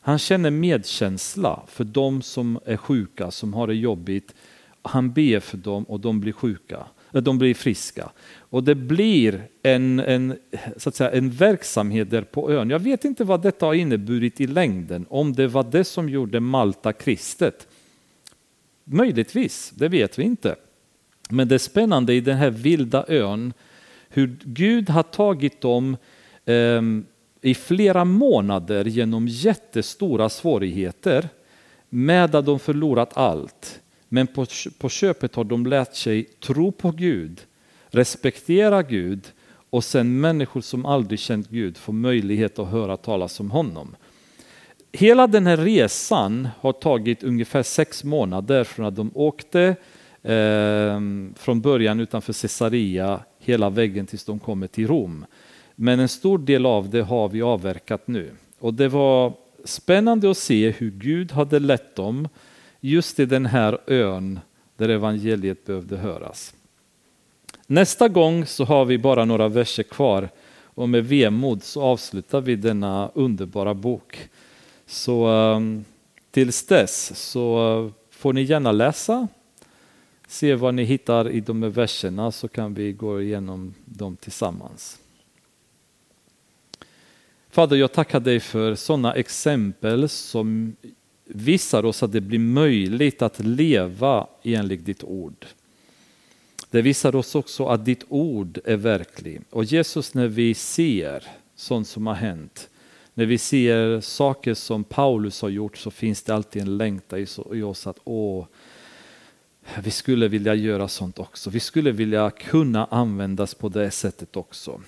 [0.00, 4.34] han känner medkänsla för de som är sjuka, som har det jobbigt.
[4.82, 6.86] Han ber för dem och de blir sjuka
[7.20, 8.10] de blir friska.
[8.38, 10.38] Och det blir en, en,
[10.76, 12.70] så att säga, en verksamhet där på ön.
[12.70, 16.40] Jag vet inte vad detta har inneburit i längden, om det var det som gjorde
[16.40, 17.68] Malta kristet.
[18.84, 20.56] Möjligtvis, det vet vi inte.
[21.30, 23.52] Men det är spännande i den här vilda ön,
[24.08, 25.96] hur Gud har tagit dem
[26.44, 26.82] eh,
[27.40, 31.28] i flera månader genom jättestora svårigheter
[31.88, 33.81] med att de förlorat allt.
[34.14, 34.46] Men på,
[34.78, 37.40] på köpet har de lärt sig tro på Gud,
[37.86, 39.32] respektera Gud
[39.70, 43.96] och sen människor som aldrig känt Gud får möjlighet att höra talas om honom.
[44.92, 49.62] Hela den här resan har tagit ungefär sex månader från att de åkte
[50.22, 51.00] eh,
[51.36, 55.24] från början utanför Caesarea hela vägen tills de kommer till Rom.
[55.74, 58.30] Men en stor del av det har vi avverkat nu.
[58.58, 59.32] Och det var
[59.64, 62.28] spännande att se hur Gud hade lett dem
[62.84, 64.40] just i den här ön
[64.76, 66.54] där evangeliet behövde höras.
[67.66, 70.28] Nästa gång så har vi bara några verser kvar
[70.74, 74.28] och med vemod så avslutar vi denna underbara bok.
[74.86, 75.84] Så ehm,
[76.30, 79.28] tills dess så får ni gärna läsa,
[80.26, 84.98] se vad ni hittar i de här verserna så kan vi gå igenom dem tillsammans.
[87.50, 90.76] Fader, jag tackar dig för sådana exempel som
[91.34, 95.46] visar oss att det blir möjligt att leva enligt ditt ord.
[96.70, 99.42] Det visar oss också att ditt ord är verkligt.
[99.50, 101.24] Och Jesus, när vi ser
[101.54, 102.68] sånt som har hänt,
[103.14, 107.62] när vi ser saker som Paulus har gjort så finns det alltid en längtan i
[107.62, 108.46] oss att åh,
[109.82, 111.50] vi skulle vilja göra sånt också.
[111.50, 114.80] Vi skulle vilja kunna användas på det sättet också.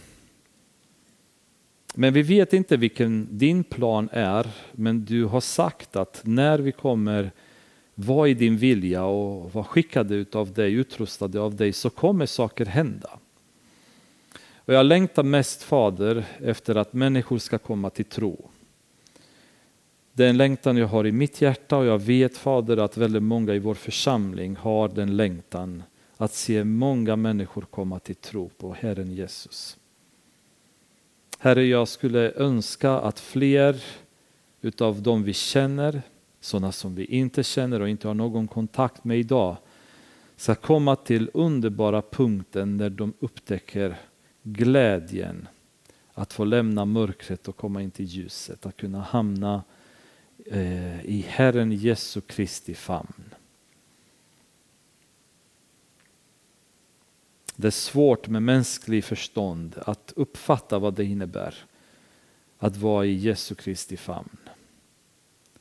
[1.94, 6.72] Men vi vet inte vilken din plan är, men du har sagt att när vi
[6.72, 7.30] kommer
[7.94, 12.66] vara i din vilja och vara skickade av dig, utrustade av dig, så kommer saker
[12.66, 13.18] hända.
[14.56, 18.50] Och jag längtar mest Fader efter att människor ska komma till tro.
[20.12, 23.22] Det är en längtan jag har i mitt hjärta och jag vet Fader att väldigt
[23.22, 25.82] många i vår församling har den längtan
[26.16, 29.76] att se många människor komma till tro på Herren Jesus.
[31.44, 33.82] Herre, jag skulle önska att fler
[34.60, 36.02] utav dem vi känner,
[36.40, 39.56] sådana som vi inte känner och inte har någon kontakt med idag,
[40.36, 43.96] ska komma till underbara punkten när de upptäcker
[44.42, 45.48] glädjen
[46.12, 49.62] att få lämna mörkret och komma in till ljuset, att kunna hamna
[50.46, 53.34] eh, i Herren Jesu Kristi famn.
[57.56, 61.54] Det är svårt med mänsklig förstånd att uppfatta vad det innebär
[62.58, 64.36] att vara i Jesu Kristi famn.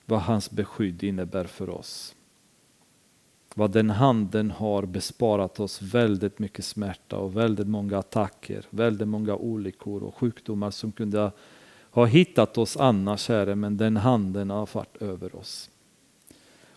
[0.06, 2.16] Vad hans beskydd innebär för oss.
[3.56, 9.36] Vad den handen har besparat oss väldigt mycket smärta och väldigt många attacker, väldigt många
[9.36, 11.32] olyckor och sjukdomar som kunde
[11.92, 15.70] ha hittat oss annars, Herre, men den handen har varit över oss.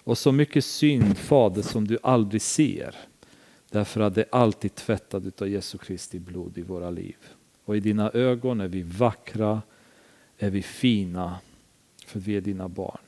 [0.04, 2.96] Och så mycket synd, Fader, som du aldrig ser
[3.76, 7.16] Därför att det är alltid tvättat av Jesu Kristi blod i våra liv.
[7.64, 9.62] Och i dina ögon är vi vackra,
[10.38, 11.38] är vi fina,
[12.06, 13.00] för vi är dina barn.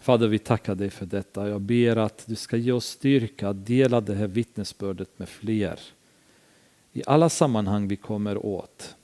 [0.00, 1.48] Fader, vi tackar dig för detta.
[1.48, 5.80] Jag ber att du ska ge oss styrka att dela det här vittnesbördet med fler.
[6.92, 8.96] I alla sammanhang vi kommer åt.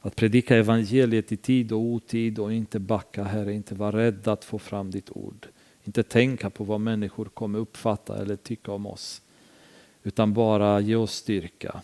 [0.00, 4.44] Att predika evangeliet i tid och otid och inte backa, Herre, inte vara rädd att
[4.44, 5.46] få fram ditt ord.
[5.88, 9.22] Inte tänka på vad människor kommer uppfatta eller tycka om oss.
[10.02, 11.82] Utan bara ge oss styrka,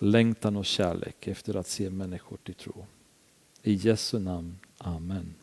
[0.00, 2.86] längtan och kärlek efter att se människor till tro.
[3.62, 5.34] I Jesu namn, Amen.